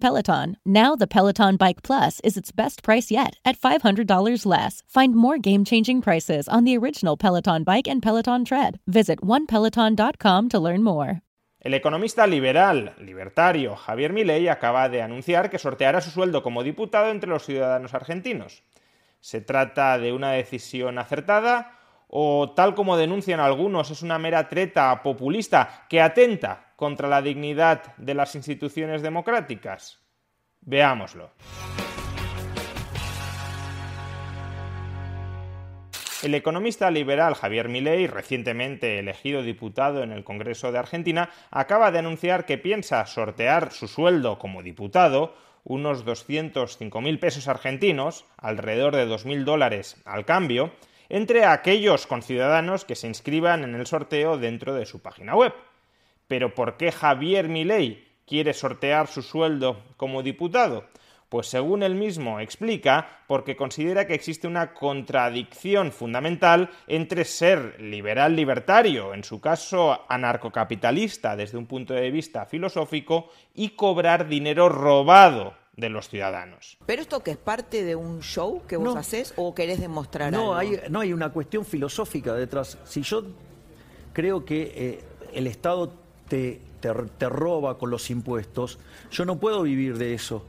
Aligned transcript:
Peloton. 0.00 0.56
Now 0.64 0.94
the 0.94 1.06
Peloton 1.06 1.56
Bike 1.56 1.82
Plus 1.82 2.20
is 2.20 2.36
its 2.36 2.52
best 2.52 2.82
price 2.82 3.10
yet 3.10 3.36
at 3.44 3.58
$500 3.58 4.44
less. 4.44 4.82
Find 4.86 5.14
more 5.14 5.38
game-changing 5.38 6.02
prices 6.02 6.48
on 6.48 6.64
the 6.64 6.76
original 6.76 7.16
Peloton 7.16 7.64
Bike 7.64 7.88
and 7.88 8.02
Peloton 8.02 8.44
Tread. 8.44 8.78
Visit 8.86 9.20
onepeloton.com 9.22 10.48
to 10.50 10.58
learn 10.58 10.82
more. 10.82 11.22
El 11.60 11.74
economista 11.74 12.26
liberal, 12.26 12.94
libertario 12.98 13.74
Javier 13.74 14.12
Milei 14.12 14.48
acaba 14.48 14.88
de 14.88 15.02
anunciar 15.02 15.50
que 15.50 15.58
sorteará 15.58 16.00
su 16.00 16.10
sueldo 16.10 16.42
como 16.42 16.62
diputado 16.62 17.10
entre 17.10 17.30
los 17.30 17.44
ciudadanos 17.44 17.94
argentinos. 17.94 18.62
¿Se 19.20 19.40
trata 19.40 19.98
de 19.98 20.12
una 20.12 20.32
decisión 20.32 20.98
acertada 20.98 21.77
o, 22.08 22.50
tal 22.50 22.74
como 22.74 22.96
denuncian 22.96 23.40
algunos, 23.40 23.90
es 23.90 24.02
una 24.02 24.18
mera 24.18 24.48
treta 24.48 25.02
populista 25.02 25.86
que 25.88 26.00
atenta 26.00 26.72
contra 26.76 27.08
la 27.08 27.22
dignidad 27.22 27.96
de 27.96 28.14
las 28.14 28.34
instituciones 28.34 29.02
democráticas? 29.02 30.00
Veámoslo. 30.60 31.30
El 36.20 36.34
economista 36.34 36.90
liberal 36.90 37.34
Javier 37.34 37.68
Milei, 37.68 38.08
recientemente 38.08 38.98
elegido 38.98 39.42
diputado 39.42 40.02
en 40.02 40.10
el 40.10 40.24
Congreso 40.24 40.72
de 40.72 40.78
Argentina, 40.78 41.30
acaba 41.52 41.92
de 41.92 42.00
anunciar 42.00 42.44
que 42.44 42.58
piensa 42.58 43.06
sortear 43.06 43.70
su 43.70 43.86
sueldo 43.86 44.36
como 44.36 44.64
diputado, 44.64 45.34
unos 45.62 46.04
205.000 46.04 47.20
pesos 47.20 47.46
argentinos, 47.46 48.24
alrededor 48.36 48.96
de 48.96 49.06
2.000 49.06 49.44
dólares 49.44 50.02
al 50.04 50.24
cambio, 50.24 50.72
entre 51.08 51.44
aquellos 51.44 52.06
conciudadanos 52.06 52.84
que 52.84 52.96
se 52.96 53.06
inscriban 53.06 53.64
en 53.64 53.74
el 53.74 53.86
sorteo 53.86 54.36
dentro 54.36 54.74
de 54.74 54.86
su 54.86 55.00
página 55.00 55.34
web. 55.34 55.54
Pero 56.26 56.54
¿por 56.54 56.76
qué 56.76 56.92
Javier 56.92 57.48
Milei 57.48 58.06
quiere 58.26 58.52
sortear 58.52 59.06
su 59.06 59.22
sueldo 59.22 59.82
como 59.96 60.22
diputado? 60.22 60.84
Pues 61.28 61.46
según 61.46 61.82
él 61.82 61.94
mismo 61.94 62.40
explica, 62.40 63.22
porque 63.26 63.54
considera 63.54 64.06
que 64.06 64.14
existe 64.14 64.46
una 64.46 64.72
contradicción 64.72 65.92
fundamental 65.92 66.70
entre 66.86 67.26
ser 67.26 67.78
liberal 67.80 68.34
libertario, 68.34 69.12
en 69.12 69.24
su 69.24 69.38
caso 69.38 70.06
anarcocapitalista 70.08 71.36
desde 71.36 71.58
un 71.58 71.66
punto 71.66 71.92
de 71.92 72.10
vista 72.10 72.46
filosófico, 72.46 73.30
y 73.54 73.70
cobrar 73.70 74.26
dinero 74.26 74.70
robado 74.70 75.54
de 75.78 75.88
los 75.88 76.08
ciudadanos. 76.08 76.76
¿Pero 76.84 77.00
esto 77.00 77.22
que 77.22 77.30
es 77.30 77.36
parte 77.36 77.84
de 77.84 77.94
un 77.96 78.20
show 78.20 78.62
que 78.66 78.76
vos 78.76 78.94
No. 78.94 79.00
haces 79.00 79.32
o 79.36 79.54
querés 79.54 79.80
demostrar 79.80 80.32
No, 80.32 80.54
algo? 80.54 80.54
hay, 80.56 80.80
no 80.90 81.00
hay 81.00 81.12
una 81.12 81.30
cuestión 81.30 81.64
filosófica 81.64 82.34
detrás. 82.34 82.76
Si 82.84 83.02
yo 83.02 83.22
creo 84.12 84.44
que 84.44 84.72
eh, 84.74 85.04
el 85.32 85.46
Estado 85.46 85.92
te, 86.28 86.60
te, 86.80 86.92
te 87.16 87.28
roba 87.28 87.78
con 87.78 87.90
los 87.90 88.10
impuestos, 88.10 88.78
yo 89.12 89.24
no 89.24 89.38
puedo 89.38 89.62
vivir 89.62 89.96
de 89.98 90.14
eso. 90.14 90.44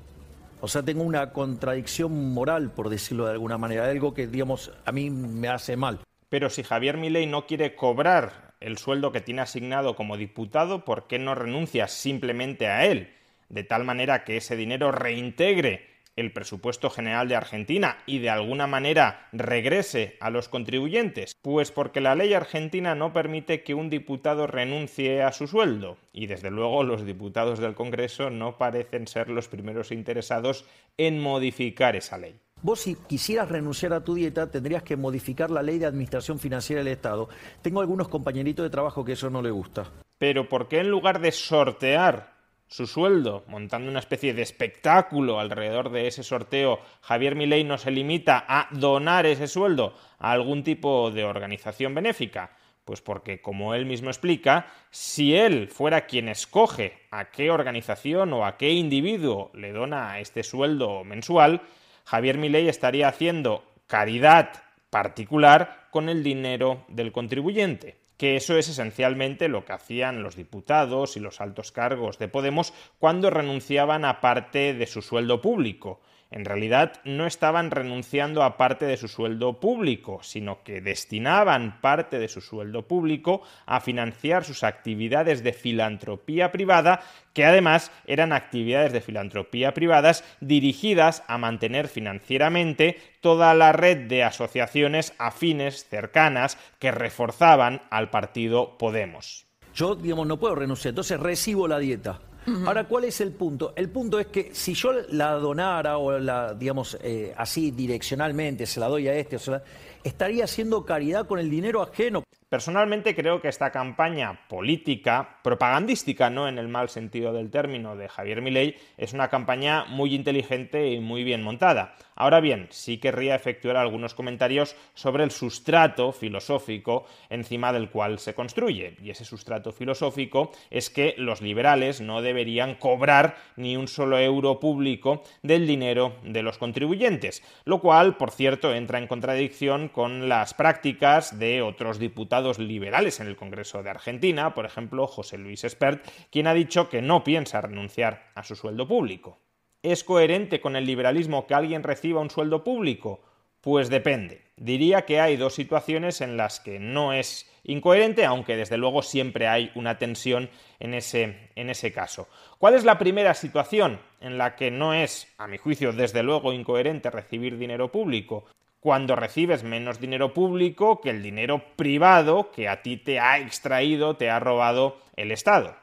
O 0.61 0.67
sea, 0.67 0.81
tengo 0.83 1.03
una 1.03 1.31
contradicción 1.31 2.33
moral, 2.33 2.71
por 2.71 2.89
decirlo 2.89 3.25
de 3.25 3.31
alguna 3.31 3.57
manera, 3.57 3.85
algo 3.85 4.13
que, 4.13 4.27
digamos, 4.27 4.71
a 4.83 4.91
mí 4.91 5.09
me 5.11 5.47
hace 5.47 5.77
mal. 5.77 5.99
Pero 6.27 6.49
si 6.49 6.63
Javier 6.63 6.97
Milei 6.97 7.27
no 7.27 7.45
quiere 7.45 7.75
cobrar 7.75 8.55
el 8.59 8.77
sueldo 8.77 9.11
que 9.11 9.21
tiene 9.21 9.41
asignado 9.41 9.95
como 9.95 10.17
diputado, 10.17 10.83
¿por 10.83 11.07
qué 11.07 11.17
no 11.19 11.33
renuncia 11.35 11.87
simplemente 11.87 12.67
a 12.67 12.85
él? 12.87 13.13
De 13.49 13.63
tal 13.63 13.83
manera 13.83 14.23
que 14.23 14.37
ese 14.37 14.55
dinero 14.55 14.91
reintegre 14.91 15.89
el 16.19 16.33
presupuesto 16.33 16.89
general 16.89 17.27
de 17.29 17.35
Argentina 17.35 17.97
y 18.05 18.19
de 18.19 18.29
alguna 18.29 18.67
manera 18.67 19.27
regrese 19.31 20.17
a 20.19 20.29
los 20.29 20.49
contribuyentes? 20.49 21.35
Pues 21.41 21.71
porque 21.71 22.01
la 22.01 22.15
ley 22.15 22.33
argentina 22.33 22.93
no 22.93 23.13
permite 23.13 23.63
que 23.63 23.73
un 23.73 23.89
diputado 23.89 24.45
renuncie 24.45 25.23
a 25.23 25.31
su 25.31 25.47
sueldo 25.47 25.97
y 26.11 26.27
desde 26.27 26.51
luego 26.51 26.83
los 26.83 27.05
diputados 27.05 27.59
del 27.59 27.73
Congreso 27.73 28.29
no 28.29 28.57
parecen 28.57 29.07
ser 29.07 29.29
los 29.29 29.47
primeros 29.47 29.91
interesados 29.91 30.65
en 30.97 31.19
modificar 31.19 31.95
esa 31.95 32.17
ley. 32.17 32.39
Vos 32.61 32.81
si 32.81 32.95
quisieras 32.95 33.47
renunciar 33.47 33.93
a 33.93 34.03
tu 34.03 34.15
dieta, 34.15 34.51
tendrías 34.51 34.83
que 34.83 34.97
modificar 34.97 35.49
la 35.49 35.63
ley 35.63 35.79
de 35.79 35.85
administración 35.85 36.39
financiera 36.39 36.83
del 36.83 36.91
Estado. 36.91 37.29
Tengo 37.61 37.79
algunos 37.79 38.09
compañeritos 38.09 38.63
de 38.63 38.69
trabajo 38.69 39.05
que 39.05 39.13
eso 39.13 39.29
no 39.29 39.41
le 39.41 39.51
gusta. 39.51 39.89
Pero 40.17 40.49
¿por 40.49 40.67
qué 40.67 40.79
en 40.79 40.89
lugar 40.89 41.21
de 41.21 41.31
sortear 41.31 42.38
su 42.69 42.85
sueldo, 42.85 43.43
montando 43.47 43.89
una 43.89 43.99
especie 43.99 44.35
de 44.35 44.43
espectáculo 44.43 45.39
alrededor 45.39 45.89
de 45.89 46.05
ese 46.05 46.21
sorteo, 46.21 46.79
Javier 47.01 47.35
Milei 47.35 47.63
no 47.63 47.79
se 47.79 47.89
limita 47.89 48.45
a 48.47 48.67
donar 48.71 49.25
ese 49.25 49.47
sueldo 49.47 49.95
a 50.19 50.31
algún 50.31 50.63
tipo 50.63 51.09
de 51.09 51.23
organización 51.23 51.95
benéfica? 51.95 52.55
Pues 52.85 53.01
porque, 53.01 53.41
como 53.41 53.73
él 53.73 53.87
mismo 53.87 54.11
explica, 54.11 54.67
si 54.91 55.35
él 55.35 55.67
fuera 55.67 56.05
quien 56.05 56.29
escoge 56.29 57.07
a 57.09 57.31
qué 57.31 57.49
organización 57.49 58.33
o 58.33 58.45
a 58.45 58.55
qué 58.57 58.69
individuo 58.69 59.49
le 59.55 59.71
dona 59.71 60.19
este 60.19 60.43
sueldo 60.43 61.03
mensual, 61.03 61.63
Javier 62.05 62.37
Milei 62.37 62.69
estaría 62.69 63.07
haciendo 63.07 63.63
caridad 63.87 64.51
particular 64.91 65.87
con 65.89 66.07
el 66.07 66.23
dinero 66.23 66.85
del 66.87 67.11
contribuyente 67.11 68.08
que 68.19 68.35
eso 68.35 68.57
es 68.57 68.67
esencialmente 68.67 69.47
lo 69.47 69.63
que 69.63 69.71
hacían 69.71 70.23
los 70.23 70.35
diputados 70.35 71.15
y 71.15 71.21
los 71.21 71.39
altos 71.39 71.71
cargos 71.71 72.19
de 72.19 72.27
Podemos 72.27 72.73
cuando 72.99 73.29
renunciaban 73.29 74.03
a 74.03 74.19
parte 74.19 74.73
de 74.73 74.87
su 74.87 75.01
sueldo 75.01 75.41
público. 75.41 76.01
En 76.31 76.45
realidad 76.45 77.01
no 77.05 77.25
estaban 77.25 77.71
renunciando 77.71 78.43
a 78.43 78.55
parte 78.57 78.85
de 78.85 78.97
su 78.97 79.07
sueldo 79.07 79.59
público, 79.59 80.19
sino 80.21 80.63
que 80.63 80.79
destinaban 80.81 81.81
parte 81.81 82.19
de 82.19 82.27
su 82.27 82.41
sueldo 82.41 82.87
público 82.87 83.41
a 83.65 83.79
financiar 83.79 84.43
sus 84.43 84.63
actividades 84.63 85.43
de 85.43 85.53
filantropía 85.53 86.51
privada, 86.51 87.01
que 87.33 87.45
además 87.45 87.91
eran 88.05 88.31
actividades 88.31 88.93
de 88.93 89.01
filantropía 89.01 89.73
privadas 89.73 90.23
dirigidas 90.39 91.23
a 91.27 91.37
mantener 91.37 91.87
financieramente 91.87 92.97
toda 93.21 93.53
la 93.55 93.71
red 93.71 94.07
de 94.07 94.23
asociaciones 94.23 95.13
afines 95.17 95.87
cercanas 95.87 96.57
que 96.77 96.91
reforzaban 96.91 97.81
al 97.89 98.09
partido 98.09 98.77
Podemos. 98.77 99.47
Yo, 99.73 99.95
digamos, 99.95 100.27
no 100.27 100.39
puedo 100.39 100.55
renunciar, 100.55 100.91
entonces 100.91 101.19
recibo 101.19 101.67
la 101.67 101.79
dieta. 101.79 102.19
Ahora, 102.65 102.85
¿cuál 102.85 103.03
es 103.03 103.21
el 103.21 103.31
punto? 103.31 103.73
El 103.75 103.89
punto 103.89 104.19
es 104.19 104.27
que 104.27 104.49
si 104.53 104.73
yo 104.73 104.91
la 105.09 105.33
donara 105.33 105.97
o 105.97 106.17
la, 106.17 106.53
digamos, 106.53 106.97
eh, 107.01 107.33
así 107.37 107.71
direccionalmente, 107.71 108.65
se 108.65 108.79
la 108.79 108.87
doy 108.87 109.07
a 109.07 109.13
este, 109.13 109.35
o 109.35 109.39
se 109.39 109.51
la, 109.51 109.63
estaría 110.03 110.45
haciendo 110.45 110.85
caridad 110.85 111.27
con 111.27 111.39
el 111.39 111.49
dinero 111.49 111.81
ajeno. 111.81 112.23
Personalmente 112.49 113.15
creo 113.15 113.41
que 113.41 113.47
esta 113.47 113.69
campaña 113.69 114.47
política, 114.47 115.37
propagandística, 115.43 116.31
no 116.31 116.47
en 116.47 116.57
el 116.57 116.67
mal 116.67 116.89
sentido 116.89 117.31
del 117.31 117.51
término, 117.51 117.95
de 117.95 118.09
Javier 118.09 118.41
Milei, 118.41 118.75
es 118.97 119.13
una 119.13 119.27
campaña 119.27 119.85
muy 119.85 120.15
inteligente 120.15 120.89
y 120.89 120.99
muy 120.99 121.23
bien 121.23 121.43
montada. 121.43 121.93
Ahora 122.21 122.41
bien, 122.41 122.67
sí 122.69 122.97
querría 122.97 123.33
efectuar 123.33 123.77
algunos 123.77 124.13
comentarios 124.13 124.75
sobre 124.93 125.23
el 125.23 125.31
sustrato 125.31 126.11
filosófico 126.11 127.05
encima 127.29 127.71
del 127.71 127.89
cual 127.89 128.19
se 128.19 128.33
construye. 128.33 128.97
Y 129.01 129.09
ese 129.09 129.23
sustrato 129.23 129.71
filosófico 129.71 130.51
es 130.69 130.89
que 130.89 131.15
los 131.17 131.41
liberales 131.41 132.01
no 132.01 132.21
deberían 132.21 132.75
cobrar 132.75 133.37
ni 133.55 133.77
un 133.77 133.87
solo 133.87 134.19
euro 134.19 134.59
público 134.59 135.23
del 135.43 135.65
dinero 135.65 136.17
de 136.23 136.43
los 136.43 136.57
contribuyentes, 136.57 137.41
lo 137.63 137.79
cual, 137.79 138.17
por 138.17 138.31
cierto, 138.31 138.75
entra 138.75 138.99
en 138.99 139.07
contradicción 139.07 139.87
con 139.87 140.27
las 140.27 140.53
prácticas 140.53 141.39
de 141.39 141.61
otros 141.61 141.99
diputados 141.99 142.59
liberales 142.59 143.21
en 143.21 143.27
el 143.27 143.37
Congreso 143.37 143.81
de 143.81 143.91
Argentina, 143.91 144.53
por 144.53 144.65
ejemplo, 144.65 145.07
José 145.07 145.37
Luis 145.37 145.63
Espert, 145.63 146.05
quien 146.29 146.47
ha 146.47 146.53
dicho 146.53 146.89
que 146.89 147.01
no 147.01 147.23
piensa 147.23 147.61
renunciar 147.61 148.29
a 148.35 148.43
su 148.43 148.57
sueldo 148.57 148.89
público. 148.89 149.39
¿Es 149.81 150.03
coherente 150.03 150.59
con 150.59 150.75
el 150.75 150.85
liberalismo 150.85 151.47
que 151.47 151.53
alguien 151.53 151.83
reciba 151.83 152.19
un 152.19 152.29
sueldo 152.29 152.65
público? 152.65 153.21
Pues 153.61 153.89
depende. 153.89 154.41
Diría 154.57 155.05
que 155.05 155.21
hay 155.21 155.37
dos 155.37 155.53
situaciones 155.53 156.19
en 156.19 156.35
las 156.35 156.59
que 156.59 156.79
no 156.79 157.13
es 157.13 157.49
incoherente, 157.63 158.25
aunque 158.25 158.57
desde 158.57 158.77
luego 158.77 159.01
siempre 159.01 159.47
hay 159.47 159.71
una 159.75 159.97
tensión 159.97 160.49
en 160.79 160.93
ese, 160.93 161.49
en 161.55 161.69
ese 161.69 161.93
caso. 161.93 162.27
¿Cuál 162.57 162.75
es 162.75 162.83
la 162.83 162.99
primera 162.99 163.33
situación 163.33 164.01
en 164.19 164.37
la 164.37 164.57
que 164.57 164.69
no 164.69 164.93
es, 164.93 165.33
a 165.37 165.47
mi 165.47 165.57
juicio, 165.57 165.93
desde 165.93 166.23
luego 166.23 166.51
incoherente 166.51 167.09
recibir 167.09 167.57
dinero 167.57 167.91
público? 167.91 168.45
cuando 168.79 169.15
recibes 169.15 169.63
menos 169.63 169.99
dinero 169.99 170.33
público 170.33 171.01
que 171.01 171.09
el 171.09 171.21
dinero 171.21 171.61
privado 171.75 172.49
que 172.51 172.69
a 172.69 172.81
ti 172.81 172.95
te 172.95 173.19
ha 173.19 173.37
extraído, 173.37 174.15
te 174.15 174.29
ha 174.29 174.39
robado 174.39 174.97
el 175.17 175.31
Estado. 175.31 175.75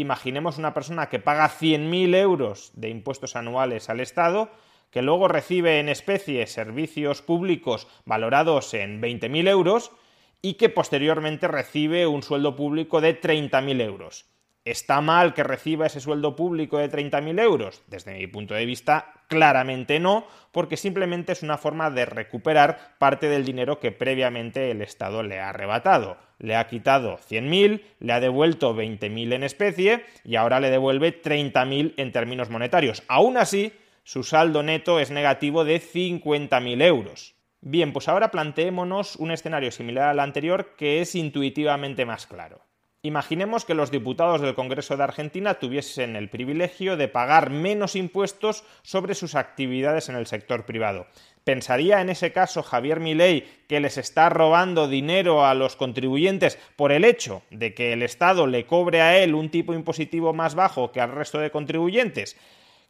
Imaginemos 0.00 0.56
una 0.56 0.72
persona 0.72 1.10
que 1.10 1.18
paga 1.18 1.50
100.000 1.50 2.16
euros 2.16 2.70
de 2.72 2.88
impuestos 2.88 3.36
anuales 3.36 3.90
al 3.90 4.00
Estado, 4.00 4.50
que 4.90 5.02
luego 5.02 5.28
recibe 5.28 5.78
en 5.78 5.90
especie 5.90 6.46
servicios 6.46 7.20
públicos 7.20 7.86
valorados 8.06 8.72
en 8.72 9.02
20.000 9.02 9.46
euros 9.46 9.92
y 10.40 10.54
que 10.54 10.70
posteriormente 10.70 11.48
recibe 11.48 12.06
un 12.06 12.22
sueldo 12.22 12.56
público 12.56 13.02
de 13.02 13.20
30.000 13.20 13.82
euros. 13.82 14.24
¿Está 14.64 15.02
mal 15.02 15.34
que 15.34 15.44
reciba 15.44 15.84
ese 15.84 16.00
sueldo 16.00 16.34
público 16.34 16.78
de 16.78 16.90
30.000 16.90 17.38
euros? 17.38 17.82
Desde 17.86 18.14
mi 18.14 18.26
punto 18.26 18.54
de 18.54 18.64
vista, 18.64 19.12
claramente 19.28 20.00
no, 20.00 20.24
porque 20.50 20.78
simplemente 20.78 21.32
es 21.32 21.42
una 21.42 21.58
forma 21.58 21.90
de 21.90 22.06
recuperar 22.06 22.94
parte 22.98 23.28
del 23.28 23.44
dinero 23.44 23.80
que 23.80 23.92
previamente 23.92 24.70
el 24.70 24.80
Estado 24.80 25.22
le 25.22 25.40
ha 25.40 25.50
arrebatado. 25.50 26.29
Le 26.40 26.56
ha 26.56 26.66
quitado 26.66 27.18
100.000, 27.18 27.82
le 28.00 28.12
ha 28.12 28.18
devuelto 28.18 28.74
20.000 28.74 29.34
en 29.34 29.44
especie 29.44 30.04
y 30.24 30.34
ahora 30.34 30.58
le 30.58 30.70
devuelve 30.70 31.22
30.000 31.22 31.94
en 31.96 32.12
términos 32.12 32.50
monetarios. 32.50 33.04
Aún 33.06 33.36
así, 33.36 33.72
su 34.02 34.24
saldo 34.24 34.62
neto 34.62 34.98
es 34.98 35.10
negativo 35.10 35.64
de 35.64 35.80
50.000 35.80 36.82
euros. 36.82 37.36
Bien, 37.60 37.92
pues 37.92 38.08
ahora 38.08 38.30
planteémonos 38.30 39.16
un 39.16 39.30
escenario 39.30 39.70
similar 39.70 40.08
al 40.08 40.20
anterior 40.20 40.74
que 40.76 41.02
es 41.02 41.14
intuitivamente 41.14 42.06
más 42.06 42.26
claro. 42.26 42.62
Imaginemos 43.02 43.64
que 43.64 43.72
los 43.72 43.90
diputados 43.90 44.42
del 44.42 44.54
Congreso 44.54 44.94
de 44.94 45.04
Argentina 45.04 45.54
tuviesen 45.54 46.16
el 46.16 46.28
privilegio 46.28 46.98
de 46.98 47.08
pagar 47.08 47.48
menos 47.48 47.96
impuestos 47.96 48.62
sobre 48.82 49.14
sus 49.14 49.36
actividades 49.36 50.10
en 50.10 50.16
el 50.16 50.26
sector 50.26 50.66
privado. 50.66 51.06
¿Pensaría 51.42 52.02
en 52.02 52.10
ese 52.10 52.32
caso 52.32 52.62
Javier 52.62 53.00
Milei 53.00 53.48
que 53.68 53.80
les 53.80 53.96
está 53.96 54.28
robando 54.28 54.86
dinero 54.86 55.46
a 55.46 55.54
los 55.54 55.76
contribuyentes 55.76 56.58
por 56.76 56.92
el 56.92 57.06
hecho 57.06 57.40
de 57.50 57.72
que 57.72 57.94
el 57.94 58.02
Estado 58.02 58.46
le 58.46 58.66
cobre 58.66 59.00
a 59.00 59.16
él 59.16 59.34
un 59.34 59.48
tipo 59.48 59.72
impositivo 59.72 60.34
más 60.34 60.54
bajo 60.54 60.92
que 60.92 61.00
al 61.00 61.12
resto 61.12 61.38
de 61.38 61.50
contribuyentes? 61.50 62.36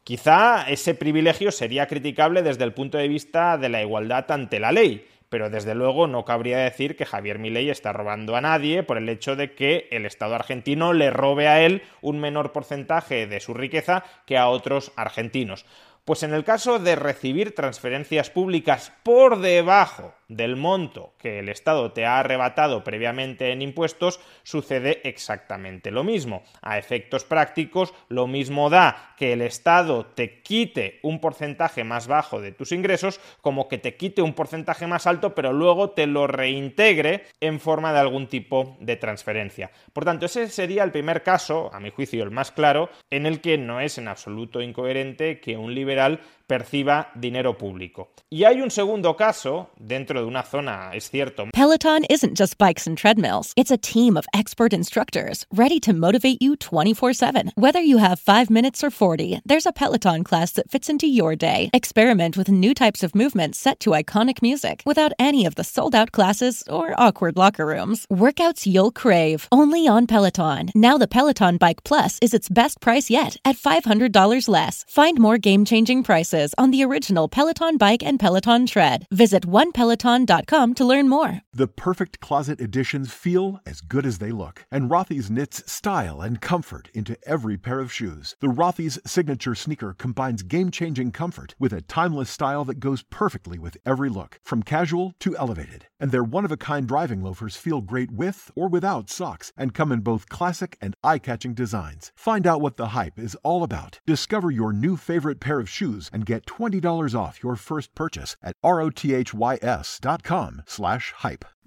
Quizá 0.02 0.68
ese 0.68 0.96
privilegio 0.96 1.52
sería 1.52 1.86
criticable 1.86 2.42
desde 2.42 2.64
el 2.64 2.74
punto 2.74 2.98
de 2.98 3.06
vista 3.06 3.56
de 3.58 3.68
la 3.68 3.80
igualdad 3.80 4.28
ante 4.32 4.58
la 4.58 4.72
ley, 4.72 5.06
pero 5.30 5.48
desde 5.48 5.74
luego 5.74 6.06
no 6.06 6.26
cabría 6.26 6.58
decir 6.58 6.96
que 6.96 7.06
Javier 7.06 7.38
Milei 7.38 7.70
está 7.70 7.94
robando 7.94 8.36
a 8.36 8.42
nadie 8.42 8.82
por 8.82 8.98
el 8.98 9.08
hecho 9.08 9.36
de 9.36 9.54
que 9.54 9.88
el 9.92 10.04
Estado 10.04 10.34
argentino 10.34 10.92
le 10.92 11.10
robe 11.10 11.48
a 11.48 11.62
él 11.62 11.82
un 12.02 12.20
menor 12.20 12.52
porcentaje 12.52 13.26
de 13.26 13.40
su 13.40 13.54
riqueza 13.54 14.04
que 14.26 14.36
a 14.36 14.48
otros 14.48 14.92
argentinos. 14.96 15.64
Pues 16.04 16.24
en 16.24 16.34
el 16.34 16.44
caso 16.44 16.78
de 16.78 16.96
recibir 16.96 17.54
transferencias 17.54 18.28
públicas 18.28 18.92
por 19.04 19.38
debajo 19.38 20.14
del 20.30 20.56
monto 20.56 21.14
que 21.18 21.40
el 21.40 21.48
Estado 21.48 21.92
te 21.92 22.06
ha 22.06 22.20
arrebatado 22.20 22.84
previamente 22.84 23.50
en 23.50 23.62
impuestos, 23.62 24.20
sucede 24.44 25.00
exactamente 25.04 25.90
lo 25.90 26.04
mismo. 26.04 26.42
A 26.62 26.78
efectos 26.78 27.24
prácticos, 27.24 27.92
lo 28.08 28.26
mismo 28.26 28.70
da 28.70 29.14
que 29.18 29.32
el 29.32 29.42
Estado 29.42 30.06
te 30.06 30.40
quite 30.40 31.00
un 31.02 31.20
porcentaje 31.20 31.84
más 31.84 32.06
bajo 32.06 32.40
de 32.40 32.52
tus 32.52 32.72
ingresos 32.72 33.20
como 33.40 33.68
que 33.68 33.78
te 33.78 33.96
quite 33.96 34.22
un 34.22 34.34
porcentaje 34.34 34.86
más 34.86 35.06
alto, 35.06 35.34
pero 35.34 35.52
luego 35.52 35.90
te 35.90 36.06
lo 36.06 36.26
reintegre 36.26 37.24
en 37.40 37.60
forma 37.60 37.92
de 37.92 37.98
algún 37.98 38.28
tipo 38.28 38.76
de 38.80 38.96
transferencia. 38.96 39.70
Por 39.92 40.04
tanto, 40.04 40.26
ese 40.26 40.48
sería 40.48 40.84
el 40.84 40.92
primer 40.92 41.22
caso, 41.22 41.70
a 41.74 41.80
mi 41.80 41.90
juicio 41.90 42.22
el 42.22 42.30
más 42.30 42.52
claro, 42.52 42.88
en 43.10 43.26
el 43.26 43.40
que 43.40 43.58
no 43.58 43.80
es 43.80 43.98
en 43.98 44.08
absoluto 44.08 44.62
incoherente 44.62 45.40
que 45.40 45.56
un 45.56 45.74
liberal 45.74 46.20
perciba 46.50 47.06
dinero 47.14 47.56
público. 47.56 48.08
Y 48.28 48.42
hay 48.42 48.60
un 48.60 48.70
segundo 48.70 49.14
caso 49.14 49.70
dentro 49.78 50.20
de 50.20 50.26
una 50.26 50.42
zona, 50.42 50.90
es 50.92 51.08
cierto. 51.08 51.46
Peloton 51.52 52.04
isn't 52.10 52.36
just 52.36 52.58
bikes 52.58 52.88
and 52.88 52.98
treadmills. 52.98 53.52
It's 53.56 53.70
a 53.70 53.78
team 53.78 54.16
of 54.16 54.26
expert 54.34 54.72
instructors 54.72 55.46
ready 55.52 55.78
to 55.78 55.92
motivate 55.92 56.42
you 56.42 56.56
24/7. 56.56 57.52
Whether 57.54 57.80
you 57.80 57.98
have 57.98 58.18
5 58.18 58.50
minutes 58.50 58.82
or 58.82 58.90
40, 58.90 59.40
there's 59.46 59.66
a 59.66 59.72
Peloton 59.72 60.24
class 60.24 60.50
that 60.52 60.68
fits 60.70 60.88
into 60.88 61.06
your 61.06 61.36
day. 61.36 61.70
Experiment 61.72 62.36
with 62.36 62.48
new 62.48 62.74
types 62.74 63.04
of 63.04 63.14
movements 63.14 63.56
set 63.56 63.78
to 63.80 63.90
iconic 63.90 64.42
music 64.42 64.82
without 64.84 65.12
any 65.20 65.46
of 65.46 65.54
the 65.54 65.62
sold-out 65.62 66.10
classes 66.10 66.64
or 66.68 66.94
awkward 66.98 67.36
locker 67.36 67.66
rooms. 67.66 68.06
Workouts 68.10 68.66
you'll 68.66 68.90
crave, 68.90 69.46
only 69.52 69.86
on 69.86 70.08
Peloton. 70.08 70.70
Now 70.74 70.98
the 70.98 71.06
Peloton 71.06 71.58
Bike 71.58 71.84
Plus 71.84 72.18
is 72.20 72.34
its 72.34 72.48
best 72.48 72.80
price 72.80 73.08
yet 73.08 73.36
at 73.44 73.56
$500 73.56 74.48
less. 74.48 74.84
Find 74.88 75.20
more 75.20 75.38
game-changing 75.38 76.02
prices 76.02 76.39
on 76.56 76.70
the 76.70 76.82
original 76.82 77.28
Peloton 77.28 77.76
bike 77.76 78.02
and 78.02 78.18
Peloton 78.18 78.66
tread. 78.66 79.06
Visit 79.10 79.46
onepeloton.com 79.46 80.74
to 80.74 80.84
learn 80.84 81.08
more. 81.08 81.42
The 81.52 81.66
perfect 81.66 82.20
closet 82.20 82.60
additions 82.60 83.12
feel 83.12 83.60
as 83.66 83.80
good 83.80 84.06
as 84.06 84.18
they 84.18 84.32
look, 84.32 84.64
and 84.70 84.90
Rothy's 84.90 85.30
knits 85.30 85.70
style 85.70 86.22
and 86.22 86.40
comfort 86.40 86.88
into 86.94 87.18
every 87.26 87.58
pair 87.58 87.80
of 87.80 87.92
shoes. 87.92 88.34
The 88.40 88.48
Rothy's 88.48 88.98
signature 89.04 89.54
sneaker 89.54 89.94
combines 89.98 90.42
game-changing 90.42 91.12
comfort 91.12 91.54
with 91.58 91.72
a 91.72 91.82
timeless 91.82 92.30
style 92.30 92.64
that 92.64 92.80
goes 92.80 93.02
perfectly 93.02 93.58
with 93.58 93.76
every 93.84 94.08
look, 94.08 94.40
from 94.42 94.62
casual 94.62 95.12
to 95.20 95.36
elevated. 95.36 95.89
And 96.00 96.10
their 96.10 96.24
one-of-a-kind 96.24 96.88
driving 96.88 97.22
loafers 97.22 97.56
feel 97.56 97.80
great 97.82 98.10
with 98.10 98.50
or 98.56 98.68
without 98.68 99.10
socks 99.10 99.52
and 99.56 99.74
come 99.74 99.92
in 99.92 100.00
both 100.00 100.28
classic 100.28 100.76
and 100.80 100.96
eye-catching 101.04 101.54
designs. 101.54 102.10
Find 102.16 102.46
out 102.46 102.60
what 102.60 102.76
the 102.76 102.88
hype 102.88 103.18
is 103.18 103.36
all 103.42 103.62
about. 103.62 104.00
Discover 104.06 104.50
your 104.50 104.72
new 104.72 104.96
favorite 104.96 105.40
pair 105.40 105.60
of 105.60 105.68
shoes 105.68 106.10
and 106.12 106.26
get 106.26 106.46
$20 106.46 107.14
off 107.14 107.42
your 107.42 107.56
first 107.56 107.94
purchase 107.94 108.36
at 108.42 108.56
rothys.com 108.64 110.62
slash 110.66 111.12
hype. 111.18 111.44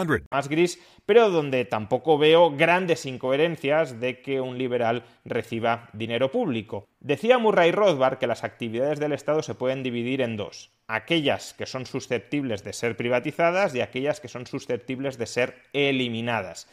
888 0.00 0.26
532 0.26 0.26
3500. 0.26 0.30
Más 0.30 0.48
gris, 0.48 0.78
pero 1.06 1.30
donde 1.30 1.64
tampoco 1.64 2.18
veo 2.18 2.50
grandes 2.56 3.06
incoherencias 3.06 4.00
de 4.00 4.20
que 4.20 4.40
un 4.40 4.58
liberal 4.58 5.04
reciba 5.24 5.88
dinero 5.92 6.30
público. 6.30 6.88
Decía 7.00 7.38
Murray 7.38 7.72
Rothbard 7.72 8.18
que 8.18 8.26
las 8.26 8.44
actividades 8.44 9.00
del 9.00 9.12
Estado 9.12 9.42
se 9.42 9.54
pueden 9.54 9.82
dividir 9.82 10.20
en 10.20 10.36
dos. 10.36 10.70
Aquellas 10.86 11.54
que 11.54 11.66
son 11.66 11.86
susceptibles 11.86 12.64
de 12.64 12.72
ser 12.72 12.96
privatizadas 12.96 13.74
y 13.74 13.80
aquellas 13.80 14.20
que 14.20 14.28
son 14.28 14.46
susceptibles 14.46 15.18
de 15.18 15.26
ser 15.26 15.62
eliminadas. 15.72 16.68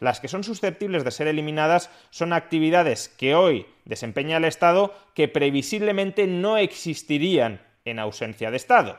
Las 0.00 0.18
que 0.18 0.28
son 0.28 0.44
susceptibles 0.44 1.04
de 1.04 1.10
ser 1.10 1.28
eliminadas 1.28 1.90
son 2.08 2.32
actividades 2.32 3.10
que 3.10 3.34
hoy 3.34 3.66
desempeña 3.84 4.38
el 4.38 4.44
Estado 4.44 4.94
que 5.14 5.28
previsiblemente 5.28 6.26
no 6.26 6.56
existirían 6.56 7.60
en 7.84 7.98
ausencia 7.98 8.50
de 8.50 8.56
Estado. 8.56 8.98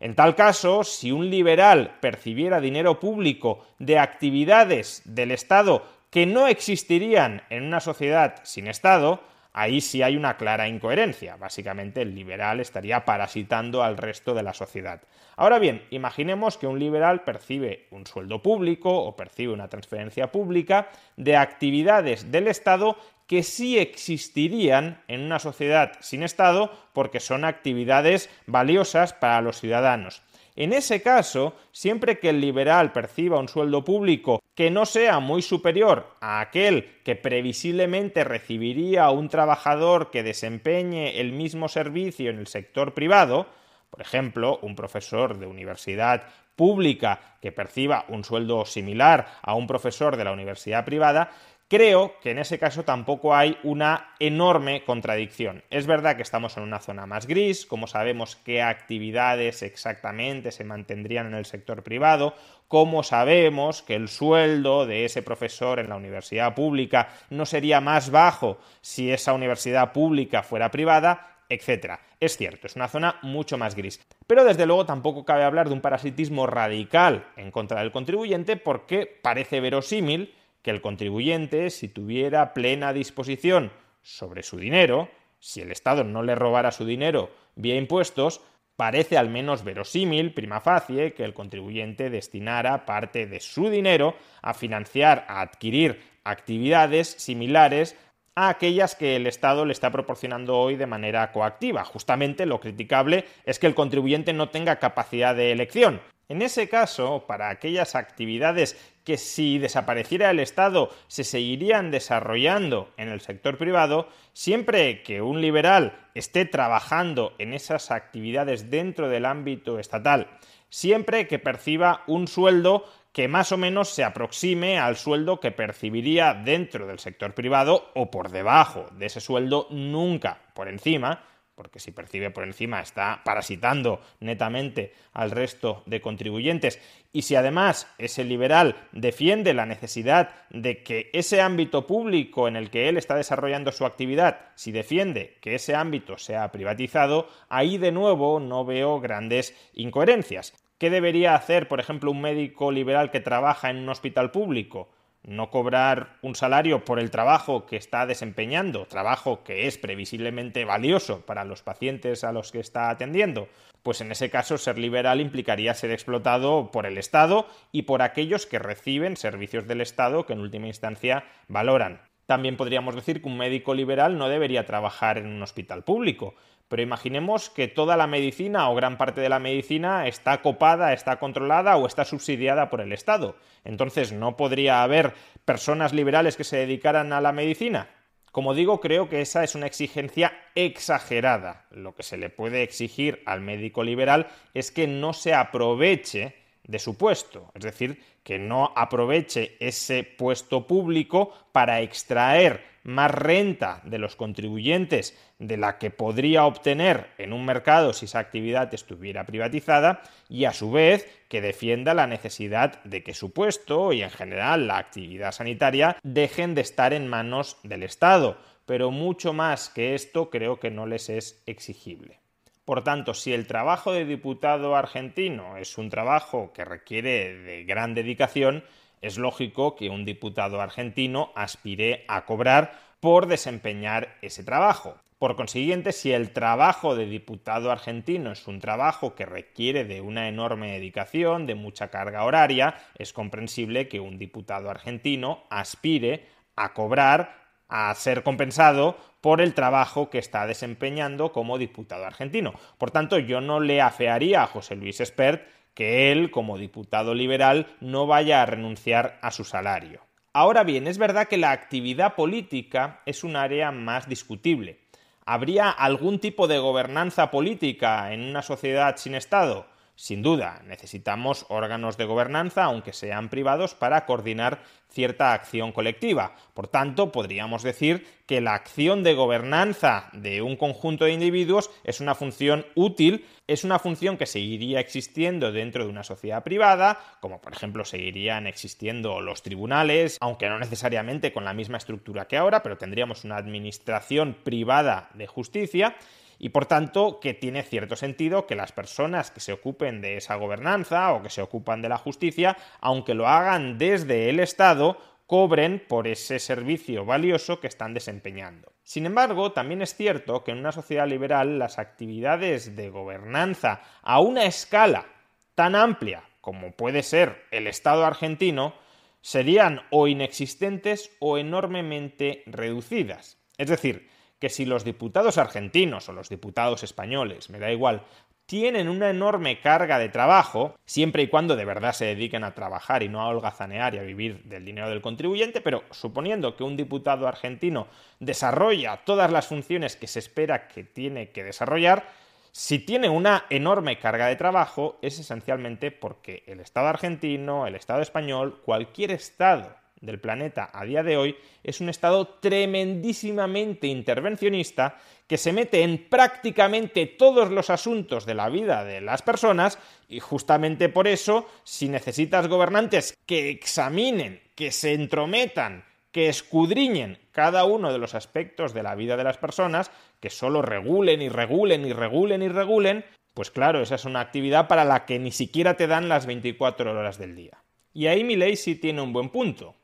En 0.00 0.14
tal 0.14 0.36
caso, 0.36 0.84
si 0.84 1.10
un 1.10 1.28
liberal 1.28 1.96
percibiera 2.00 2.60
dinero 2.60 3.00
público 3.00 3.66
de 3.78 3.98
actividades 3.98 5.02
del 5.04 5.32
Estado 5.32 5.84
que 6.10 6.24
no 6.24 6.46
existirían 6.46 7.42
en 7.50 7.64
una 7.64 7.80
sociedad 7.80 8.36
sin 8.44 8.68
Estado, 8.68 9.20
ahí 9.58 9.80
sí 9.80 10.02
hay 10.02 10.16
una 10.16 10.36
clara 10.36 10.68
incoherencia. 10.68 11.36
Básicamente 11.36 12.02
el 12.02 12.14
liberal 12.14 12.60
estaría 12.60 13.04
parasitando 13.04 13.82
al 13.82 13.96
resto 13.96 14.32
de 14.32 14.44
la 14.44 14.54
sociedad. 14.54 15.02
Ahora 15.36 15.58
bien, 15.58 15.82
imaginemos 15.90 16.56
que 16.56 16.68
un 16.68 16.78
liberal 16.78 17.24
percibe 17.24 17.88
un 17.90 18.06
sueldo 18.06 18.40
público 18.40 18.90
o 18.90 19.16
percibe 19.16 19.52
una 19.52 19.68
transferencia 19.68 20.30
pública 20.30 20.90
de 21.16 21.36
actividades 21.36 22.30
del 22.30 22.46
Estado 22.46 22.96
que 23.26 23.42
sí 23.42 23.78
existirían 23.78 25.02
en 25.08 25.22
una 25.22 25.40
sociedad 25.40 25.92
sin 26.00 26.22
Estado 26.22 26.72
porque 26.92 27.18
son 27.18 27.44
actividades 27.44 28.30
valiosas 28.46 29.12
para 29.12 29.40
los 29.40 29.58
ciudadanos. 29.60 30.22
En 30.60 30.72
ese 30.72 31.02
caso, 31.02 31.54
siempre 31.70 32.18
que 32.18 32.30
el 32.30 32.40
liberal 32.40 32.90
perciba 32.90 33.38
un 33.38 33.46
sueldo 33.46 33.84
público 33.84 34.42
que 34.56 34.72
no 34.72 34.86
sea 34.86 35.20
muy 35.20 35.40
superior 35.40 36.16
a 36.20 36.40
aquel 36.40 36.96
que 37.04 37.14
previsiblemente 37.14 38.24
recibiría 38.24 39.08
un 39.10 39.28
trabajador 39.28 40.10
que 40.10 40.24
desempeñe 40.24 41.20
el 41.20 41.30
mismo 41.30 41.68
servicio 41.68 42.28
en 42.30 42.40
el 42.40 42.48
sector 42.48 42.92
privado, 42.92 43.46
por 43.88 44.00
ejemplo, 44.00 44.58
un 44.62 44.74
profesor 44.74 45.38
de 45.38 45.46
universidad 45.46 46.24
pública 46.56 47.20
que 47.40 47.52
perciba 47.52 48.04
un 48.08 48.24
sueldo 48.24 48.66
similar 48.66 49.28
a 49.42 49.54
un 49.54 49.68
profesor 49.68 50.16
de 50.16 50.24
la 50.24 50.32
universidad 50.32 50.84
privada, 50.84 51.30
Creo 51.70 52.14
que 52.22 52.30
en 52.30 52.38
ese 52.38 52.58
caso 52.58 52.82
tampoco 52.82 53.36
hay 53.36 53.58
una 53.62 54.14
enorme 54.20 54.84
contradicción. 54.84 55.62
Es 55.68 55.86
verdad 55.86 56.16
que 56.16 56.22
estamos 56.22 56.56
en 56.56 56.62
una 56.62 56.80
zona 56.80 57.04
más 57.04 57.26
gris, 57.26 57.66
como 57.66 57.86
sabemos 57.86 58.36
qué 58.36 58.62
actividades 58.62 59.62
exactamente 59.62 60.50
se 60.50 60.64
mantendrían 60.64 61.26
en 61.26 61.34
el 61.34 61.44
sector 61.44 61.82
privado, 61.82 62.32
cómo 62.68 63.02
sabemos 63.02 63.82
que 63.82 63.96
el 63.96 64.08
sueldo 64.08 64.86
de 64.86 65.04
ese 65.04 65.20
profesor 65.22 65.78
en 65.78 65.90
la 65.90 65.96
universidad 65.96 66.54
pública 66.54 67.10
no 67.28 67.44
sería 67.44 67.82
más 67.82 68.10
bajo 68.10 68.56
si 68.80 69.12
esa 69.12 69.34
universidad 69.34 69.92
pública 69.92 70.42
fuera 70.42 70.70
privada, 70.70 71.36
etcétera. 71.50 72.00
Es 72.18 72.38
cierto, 72.38 72.66
es 72.66 72.76
una 72.76 72.88
zona 72.88 73.18
mucho 73.20 73.58
más 73.58 73.74
gris. 73.74 74.00
Pero 74.26 74.44
desde 74.44 74.64
luego 74.64 74.86
tampoco 74.86 75.26
cabe 75.26 75.44
hablar 75.44 75.68
de 75.68 75.74
un 75.74 75.82
parasitismo 75.82 76.46
radical 76.46 77.26
en 77.36 77.50
contra 77.50 77.80
del 77.80 77.92
contribuyente 77.92 78.56
porque 78.56 79.04
parece 79.20 79.60
verosímil 79.60 80.34
que 80.68 80.72
el 80.72 80.82
contribuyente, 80.82 81.70
si 81.70 81.88
tuviera 81.88 82.52
plena 82.52 82.92
disposición 82.92 83.72
sobre 84.02 84.42
su 84.42 84.58
dinero, 84.58 85.08
si 85.38 85.62
el 85.62 85.72
Estado 85.72 86.04
no 86.04 86.22
le 86.22 86.34
robara 86.34 86.72
su 86.72 86.84
dinero 86.84 87.30
vía 87.56 87.76
impuestos, 87.76 88.42
parece 88.76 89.16
al 89.16 89.30
menos 89.30 89.64
verosímil, 89.64 90.34
prima 90.34 90.60
facie, 90.60 91.14
que 91.14 91.24
el 91.24 91.32
contribuyente 91.32 92.10
destinara 92.10 92.84
parte 92.84 93.26
de 93.26 93.40
su 93.40 93.70
dinero 93.70 94.14
a 94.42 94.52
financiar, 94.52 95.24
a 95.26 95.40
adquirir 95.40 96.02
actividades 96.22 97.08
similares 97.08 97.96
a 98.34 98.50
aquellas 98.50 98.94
que 98.94 99.16
el 99.16 99.26
Estado 99.26 99.64
le 99.64 99.72
está 99.72 99.90
proporcionando 99.90 100.58
hoy 100.58 100.76
de 100.76 100.86
manera 100.86 101.32
coactiva. 101.32 101.82
Justamente 101.82 102.44
lo 102.44 102.60
criticable 102.60 103.24
es 103.46 103.58
que 103.58 103.68
el 103.68 103.74
contribuyente 103.74 104.34
no 104.34 104.50
tenga 104.50 104.76
capacidad 104.76 105.34
de 105.34 105.50
elección. 105.50 106.02
En 106.28 106.42
ese 106.42 106.68
caso, 106.68 107.24
para 107.26 107.48
aquellas 107.48 107.94
actividades 107.94 108.76
que 109.08 109.16
si 109.16 109.58
desapareciera 109.58 110.30
el 110.30 110.38
Estado 110.38 110.90
se 111.06 111.24
seguirían 111.24 111.90
desarrollando 111.90 112.92
en 112.98 113.08
el 113.08 113.22
sector 113.22 113.56
privado, 113.56 114.06
siempre 114.34 115.02
que 115.02 115.22
un 115.22 115.40
liberal 115.40 115.98
esté 116.14 116.44
trabajando 116.44 117.32
en 117.38 117.54
esas 117.54 117.90
actividades 117.90 118.70
dentro 118.70 119.08
del 119.08 119.24
ámbito 119.24 119.78
estatal, 119.78 120.28
siempre 120.68 121.26
que 121.26 121.38
perciba 121.38 122.02
un 122.06 122.28
sueldo 122.28 122.84
que 123.14 123.28
más 123.28 123.50
o 123.50 123.56
menos 123.56 123.88
se 123.88 124.04
aproxime 124.04 124.78
al 124.78 124.98
sueldo 124.98 125.40
que 125.40 125.52
percibiría 125.52 126.34
dentro 126.34 126.86
del 126.86 126.98
sector 126.98 127.32
privado 127.32 127.90
o 127.94 128.10
por 128.10 128.30
debajo 128.30 128.90
de 128.92 129.06
ese 129.06 129.22
sueldo, 129.22 129.68
nunca 129.70 130.42
por 130.52 130.68
encima, 130.68 131.24
porque 131.58 131.80
si 131.80 131.90
percibe 131.90 132.30
por 132.30 132.44
encima 132.44 132.80
está 132.80 133.22
parasitando 133.24 134.00
netamente 134.20 134.92
al 135.12 135.32
resto 135.32 135.82
de 135.86 136.00
contribuyentes. 136.00 136.80
Y 137.12 137.22
si 137.22 137.34
además 137.34 137.92
ese 137.98 138.22
liberal 138.22 138.76
defiende 138.92 139.54
la 139.54 139.66
necesidad 139.66 140.30
de 140.50 140.84
que 140.84 141.10
ese 141.12 141.40
ámbito 141.40 141.84
público 141.84 142.46
en 142.46 142.54
el 142.54 142.70
que 142.70 142.88
él 142.88 142.96
está 142.96 143.16
desarrollando 143.16 143.72
su 143.72 143.84
actividad, 143.84 144.52
si 144.54 144.70
defiende 144.70 145.36
que 145.40 145.56
ese 145.56 145.74
ámbito 145.74 146.16
sea 146.16 146.52
privatizado, 146.52 147.28
ahí 147.48 147.76
de 147.76 147.90
nuevo 147.90 148.38
no 148.38 148.64
veo 148.64 149.00
grandes 149.00 149.52
incoherencias. 149.74 150.54
¿Qué 150.78 150.90
debería 150.90 151.34
hacer, 151.34 151.66
por 151.66 151.80
ejemplo, 151.80 152.12
un 152.12 152.20
médico 152.20 152.70
liberal 152.70 153.10
que 153.10 153.18
trabaja 153.18 153.68
en 153.68 153.78
un 153.78 153.88
hospital 153.88 154.30
público? 154.30 154.90
No 155.22 155.50
cobrar 155.50 156.16
un 156.22 156.34
salario 156.34 156.84
por 156.84 156.98
el 156.98 157.10
trabajo 157.10 157.66
que 157.66 157.76
está 157.76 158.06
desempeñando, 158.06 158.86
trabajo 158.86 159.44
que 159.44 159.66
es 159.66 159.78
previsiblemente 159.78 160.64
valioso 160.64 161.24
para 161.26 161.44
los 161.44 161.62
pacientes 161.62 162.24
a 162.24 162.32
los 162.32 162.52
que 162.52 162.60
está 162.60 162.90
atendiendo, 162.90 163.48
pues 163.82 164.00
en 164.00 164.12
ese 164.12 164.30
caso 164.30 164.58
ser 164.58 164.78
liberal 164.78 165.20
implicaría 165.20 165.74
ser 165.74 165.90
explotado 165.90 166.70
por 166.70 166.86
el 166.86 166.98
Estado 166.98 167.46
y 167.72 167.82
por 167.82 168.02
aquellos 168.02 168.46
que 168.46 168.58
reciben 168.58 169.16
servicios 169.16 169.66
del 169.66 169.80
Estado 169.80 170.26
que 170.26 170.32
en 170.32 170.40
última 170.40 170.66
instancia 170.66 171.24
valoran. 171.48 172.00
También 172.26 172.58
podríamos 172.58 172.94
decir 172.94 173.22
que 173.22 173.28
un 173.28 173.38
médico 173.38 173.74
liberal 173.74 174.18
no 174.18 174.28
debería 174.28 174.66
trabajar 174.66 175.16
en 175.16 175.26
un 175.26 175.42
hospital 175.42 175.82
público, 175.84 176.34
pero 176.68 176.82
imaginemos 176.82 177.50
que 177.50 177.66
toda 177.66 177.96
la 177.96 178.06
medicina 178.06 178.68
o 178.70 178.74
gran 178.74 178.98
parte 178.98 179.20
de 179.20 179.28
la 179.28 179.38
medicina 179.38 180.06
está 180.06 180.42
copada, 180.42 180.92
está 180.92 181.18
controlada 181.18 181.76
o 181.76 181.86
está 181.86 182.04
subsidiada 182.04 182.70
por 182.70 182.80
el 182.80 182.92
Estado. 182.92 183.36
Entonces, 183.64 184.12
¿no 184.12 184.36
podría 184.36 184.82
haber 184.82 185.14
personas 185.44 185.92
liberales 185.92 186.36
que 186.36 186.44
se 186.44 186.58
dedicaran 186.58 187.12
a 187.12 187.20
la 187.20 187.32
medicina? 187.32 187.88
Como 188.32 188.54
digo, 188.54 188.80
creo 188.80 189.08
que 189.08 189.22
esa 189.22 189.42
es 189.42 189.54
una 189.54 189.66
exigencia 189.66 190.32
exagerada. 190.54 191.66
Lo 191.70 191.94
que 191.94 192.02
se 192.02 192.18
le 192.18 192.28
puede 192.28 192.62
exigir 192.62 193.22
al 193.24 193.40
médico 193.40 193.82
liberal 193.82 194.28
es 194.52 194.70
que 194.70 194.86
no 194.86 195.14
se 195.14 195.32
aproveche 195.34 196.36
de 196.64 196.78
su 196.78 196.98
puesto, 196.98 197.50
es 197.54 197.64
decir, 197.64 198.02
que 198.22 198.38
no 198.38 198.72
aproveche 198.76 199.56
ese 199.58 200.04
puesto 200.04 200.66
público 200.66 201.32
para 201.50 201.80
extraer 201.80 202.62
más 202.88 203.10
renta 203.10 203.82
de 203.84 203.98
los 203.98 204.16
contribuyentes 204.16 205.16
de 205.38 205.58
la 205.58 205.78
que 205.78 205.90
podría 205.90 206.46
obtener 206.46 207.08
en 207.18 207.32
un 207.32 207.44
mercado 207.44 207.92
si 207.92 208.06
esa 208.06 208.18
actividad 208.18 208.72
estuviera 208.72 209.26
privatizada 209.26 210.00
y 210.28 210.46
a 210.46 210.54
su 210.54 210.70
vez 210.70 211.06
que 211.28 211.42
defienda 211.42 211.92
la 211.92 212.06
necesidad 212.06 212.82
de 212.84 213.04
que 213.04 213.12
su 213.12 213.32
puesto 213.32 213.92
y 213.92 214.02
en 214.02 214.10
general 214.10 214.66
la 214.66 214.78
actividad 214.78 215.32
sanitaria 215.32 215.98
dejen 216.02 216.54
de 216.54 216.62
estar 216.62 216.94
en 216.94 217.08
manos 217.08 217.58
del 217.62 217.82
Estado. 217.82 218.38
Pero 218.64 218.90
mucho 218.90 219.34
más 219.34 219.68
que 219.68 219.94
esto 219.94 220.30
creo 220.30 220.58
que 220.58 220.70
no 220.70 220.86
les 220.86 221.10
es 221.10 221.42
exigible. 221.46 222.20
Por 222.64 222.84
tanto, 222.84 223.14
si 223.14 223.32
el 223.32 223.46
trabajo 223.46 223.92
de 223.92 224.04
diputado 224.04 224.76
argentino 224.76 225.56
es 225.56 225.78
un 225.78 225.90
trabajo 225.90 226.52
que 226.54 226.64
requiere 226.64 227.34
de 227.34 227.64
gran 227.64 227.94
dedicación, 227.94 228.64
es 229.02 229.18
lógico 229.18 229.76
que 229.76 229.90
un 229.90 230.04
diputado 230.04 230.60
argentino 230.60 231.32
aspire 231.34 232.04
a 232.08 232.24
cobrar 232.24 232.78
por 233.00 233.26
desempeñar 233.26 234.16
ese 234.22 234.44
trabajo. 234.44 234.96
Por 235.18 235.34
consiguiente, 235.34 235.92
si 235.92 236.12
el 236.12 236.30
trabajo 236.30 236.94
de 236.94 237.06
diputado 237.06 237.72
argentino 237.72 238.30
es 238.30 238.46
un 238.46 238.60
trabajo 238.60 239.16
que 239.16 239.26
requiere 239.26 239.84
de 239.84 240.00
una 240.00 240.28
enorme 240.28 240.72
dedicación, 240.72 241.46
de 241.46 241.56
mucha 241.56 241.88
carga 241.88 242.24
horaria, 242.24 242.76
es 242.96 243.12
comprensible 243.12 243.88
que 243.88 243.98
un 243.98 244.16
diputado 244.16 244.70
argentino 244.70 245.42
aspire 245.50 246.26
a 246.54 246.72
cobrar 246.72 247.36
a 247.68 247.92
ser 247.94 248.22
compensado 248.22 248.96
por 249.20 249.40
el 249.40 249.54
trabajo 249.54 250.08
que 250.08 250.18
está 250.18 250.46
desempeñando 250.46 251.32
como 251.32 251.58
diputado 251.58 252.06
argentino. 252.06 252.54
Por 252.78 252.92
tanto, 252.92 253.18
yo 253.18 253.40
no 253.40 253.58
le 253.58 253.80
afearía 253.80 254.44
a 254.44 254.46
José 254.46 254.76
Luis 254.76 255.00
Espert 255.00 255.42
que 255.78 256.10
él, 256.10 256.32
como 256.32 256.58
diputado 256.58 257.14
liberal, 257.14 257.68
no 257.80 258.08
vaya 258.08 258.42
a 258.42 258.46
renunciar 258.46 259.16
a 259.22 259.30
su 259.30 259.44
salario. 259.44 260.00
Ahora 260.32 260.64
bien, 260.64 260.88
es 260.88 260.98
verdad 260.98 261.28
que 261.28 261.36
la 261.36 261.52
actividad 261.52 262.16
política 262.16 263.00
es 263.06 263.22
un 263.22 263.36
área 263.36 263.70
más 263.70 264.08
discutible. 264.08 264.80
¿Habría 265.24 265.70
algún 265.70 266.18
tipo 266.18 266.48
de 266.48 266.58
gobernanza 266.58 267.30
política 267.30 268.12
en 268.12 268.24
una 268.24 268.42
sociedad 268.42 268.96
sin 268.96 269.14
Estado? 269.14 269.68
Sin 270.00 270.22
duda, 270.22 270.62
necesitamos 270.64 271.44
órganos 271.48 271.96
de 271.96 272.04
gobernanza, 272.04 272.62
aunque 272.62 272.92
sean 272.92 273.28
privados, 273.28 273.74
para 273.74 274.06
coordinar 274.06 274.62
cierta 274.88 275.32
acción 275.32 275.72
colectiva. 275.72 276.36
Por 276.54 276.68
tanto, 276.68 277.10
podríamos 277.10 277.64
decir 277.64 278.06
que 278.24 278.40
la 278.40 278.54
acción 278.54 279.02
de 279.02 279.14
gobernanza 279.14 280.08
de 280.12 280.40
un 280.40 280.54
conjunto 280.54 281.04
de 281.04 281.14
individuos 281.14 281.72
es 281.82 281.98
una 281.98 282.14
función 282.14 282.64
útil, 282.76 283.26
es 283.48 283.64
una 283.64 283.80
función 283.80 284.16
que 284.18 284.26
seguiría 284.26 284.78
existiendo 284.78 285.50
dentro 285.50 285.82
de 285.82 285.90
una 285.90 286.04
sociedad 286.04 286.44
privada, 286.44 287.00
como 287.18 287.40
por 287.40 287.52
ejemplo 287.52 287.84
seguirían 287.84 288.46
existiendo 288.46 289.20
los 289.20 289.42
tribunales, 289.42 290.16
aunque 290.20 290.48
no 290.48 290.60
necesariamente 290.60 291.32
con 291.32 291.44
la 291.44 291.54
misma 291.54 291.78
estructura 291.78 292.28
que 292.28 292.36
ahora, 292.36 292.62
pero 292.62 292.78
tendríamos 292.78 293.24
una 293.24 293.36
administración 293.36 294.36
privada 294.44 295.10
de 295.14 295.26
justicia 295.26 295.96
y 296.38 296.50
por 296.50 296.66
tanto 296.66 297.20
que 297.20 297.34
tiene 297.34 297.62
cierto 297.62 297.96
sentido 297.96 298.46
que 298.46 298.54
las 298.54 298.72
personas 298.72 299.30
que 299.30 299.40
se 299.40 299.52
ocupen 299.52 300.00
de 300.00 300.16
esa 300.16 300.36
gobernanza 300.36 301.12
o 301.12 301.22
que 301.22 301.30
se 301.30 301.42
ocupan 301.42 301.82
de 301.82 301.88
la 301.88 301.98
justicia, 301.98 302.56
aunque 302.80 303.14
lo 303.14 303.28
hagan 303.28 303.78
desde 303.78 304.30
el 304.30 304.40
Estado, 304.40 304.98
cobren 305.26 305.84
por 305.86 306.06
ese 306.06 306.38
servicio 306.38 307.04
valioso 307.04 307.60
que 307.60 307.66
están 307.66 307.92
desempeñando. 307.92 308.72
Sin 308.82 309.04
embargo, 309.04 309.52
también 309.52 309.82
es 309.82 309.94
cierto 309.94 310.42
que 310.42 310.52
en 310.52 310.58
una 310.58 310.72
sociedad 310.72 311.06
liberal 311.06 311.58
las 311.58 311.78
actividades 311.78 312.76
de 312.76 312.88
gobernanza 312.88 313.82
a 314.02 314.20
una 314.20 314.46
escala 314.46 315.06
tan 315.54 315.74
amplia 315.74 316.22
como 316.40 316.72
puede 316.72 317.02
ser 317.02 317.44
el 317.50 317.66
Estado 317.66 318.06
argentino 318.06 318.72
serían 319.20 319.82
o 319.90 320.06
inexistentes 320.08 321.10
o 321.18 321.36
enormemente 321.36 322.42
reducidas. 322.46 323.36
Es 323.58 323.68
decir, 323.68 324.08
que 324.38 324.48
si 324.48 324.64
los 324.64 324.84
diputados 324.84 325.38
argentinos 325.38 326.08
o 326.08 326.12
los 326.12 326.28
diputados 326.28 326.82
españoles, 326.82 327.50
me 327.50 327.58
da 327.58 327.70
igual, 327.72 328.04
tienen 328.46 328.88
una 328.88 329.10
enorme 329.10 329.60
carga 329.60 329.98
de 329.98 330.08
trabajo, 330.08 330.74
siempre 330.86 331.22
y 331.22 331.28
cuando 331.28 331.54
de 331.54 331.66
verdad 331.66 331.92
se 331.92 332.06
dediquen 332.06 332.44
a 332.44 332.54
trabajar 332.54 333.02
y 333.02 333.08
no 333.08 333.20
a 333.20 333.28
holgazanear 333.28 333.94
y 333.94 333.98
a 333.98 334.02
vivir 334.02 334.42
del 334.44 334.64
dinero 334.64 334.88
del 334.88 335.02
contribuyente, 335.02 335.60
pero 335.60 335.84
suponiendo 335.90 336.56
que 336.56 336.64
un 336.64 336.74
diputado 336.74 337.28
argentino 337.28 337.88
desarrolla 338.20 339.04
todas 339.04 339.30
las 339.30 339.48
funciones 339.48 339.96
que 339.96 340.06
se 340.06 340.20
espera 340.20 340.66
que 340.66 340.82
tiene 340.82 341.30
que 341.30 341.44
desarrollar, 341.44 342.06
si 342.52 342.78
tiene 342.78 343.10
una 343.10 343.44
enorme 343.50 343.98
carga 343.98 344.28
de 344.28 344.36
trabajo 344.36 344.98
es 345.02 345.18
esencialmente 345.18 345.90
porque 345.90 346.44
el 346.46 346.60
Estado 346.60 346.88
argentino, 346.88 347.66
el 347.66 347.74
Estado 347.74 348.00
español, 348.00 348.62
cualquier 348.64 349.10
Estado 349.10 349.76
del 350.00 350.20
planeta 350.20 350.70
a 350.72 350.84
día 350.84 351.02
de 351.02 351.16
hoy 351.16 351.36
es 351.62 351.80
un 351.80 351.88
estado 351.88 352.26
tremendísimamente 352.26 353.86
intervencionista 353.86 354.98
que 355.26 355.36
se 355.36 355.52
mete 355.52 355.82
en 355.82 356.08
prácticamente 356.08 357.06
todos 357.06 357.50
los 357.50 357.70
asuntos 357.70 358.24
de 358.26 358.34
la 358.34 358.48
vida 358.48 358.84
de 358.84 359.00
las 359.00 359.22
personas 359.22 359.78
y 360.08 360.20
justamente 360.20 360.88
por 360.88 361.06
eso, 361.06 361.46
si 361.64 361.88
necesitas 361.88 362.48
gobernantes 362.48 363.16
que 363.26 363.50
examinen, 363.50 364.40
que 364.54 364.72
se 364.72 364.94
entrometan, 364.94 365.84
que 366.12 366.28
escudriñen 366.28 367.18
cada 367.32 367.64
uno 367.64 367.92
de 367.92 367.98
los 367.98 368.14
aspectos 368.14 368.72
de 368.74 368.82
la 368.82 368.94
vida 368.94 369.16
de 369.16 369.24
las 369.24 369.36
personas, 369.36 369.90
que 370.20 370.30
solo 370.30 370.62
regulen 370.62 371.22
y 371.22 371.28
regulen 371.28 371.84
y 371.86 371.92
regulen 371.92 372.42
y 372.42 372.48
regulen, 372.48 373.04
pues 373.34 373.50
claro, 373.50 373.82
esa 373.82 373.94
es 373.94 374.04
una 374.04 374.20
actividad 374.20 374.66
para 374.66 374.84
la 374.84 375.04
que 375.04 375.18
ni 375.18 375.30
siquiera 375.30 375.76
te 375.76 375.86
dan 375.86 376.08
las 376.08 376.26
24 376.26 376.90
horas 376.90 377.18
del 377.18 377.36
día. 377.36 377.62
Y 377.92 378.06
ahí 378.06 378.24
mi 378.24 378.36
ley 378.36 378.56
sí 378.56 378.74
tiene 378.74 379.02
un 379.02 379.12
buen 379.12 379.28
punto. 379.28 379.76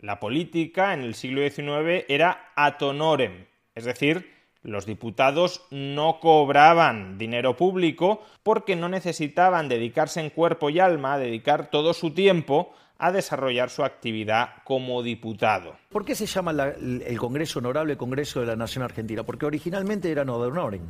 La 0.00 0.18
política 0.18 0.94
en 0.94 1.02
el 1.02 1.14
siglo 1.14 1.42
XIX 1.42 2.06
era 2.08 2.52
ad 2.56 2.80
honorem, 2.80 3.46
es 3.74 3.84
decir, 3.84 4.32
los 4.62 4.86
diputados 4.86 5.66
no 5.70 6.20
cobraban 6.20 7.18
dinero 7.18 7.54
público 7.56 8.22
porque 8.42 8.76
no 8.76 8.88
necesitaban 8.88 9.68
dedicarse 9.68 10.20
en 10.20 10.30
cuerpo 10.30 10.70
y 10.70 10.80
alma, 10.80 11.18
dedicar 11.18 11.68
todo 11.70 11.92
su 11.92 12.14
tiempo 12.14 12.72
a 13.00 13.10
desarrollar 13.12 13.70
su 13.70 13.82
actividad 13.82 14.50
como 14.62 15.02
diputado. 15.02 15.74
¿Por 15.88 16.04
qué 16.04 16.14
se 16.14 16.26
llama 16.26 16.52
el 16.52 17.18
Congreso 17.18 17.58
Honorable 17.58 17.96
Congreso 17.96 18.40
de 18.40 18.46
la 18.46 18.56
Nación 18.56 18.84
Argentina? 18.84 19.22
Porque 19.24 19.46
originalmente 19.46 20.12
era 20.12 20.24
no 20.24 20.40
de 20.40 20.48
honorem. 20.48 20.82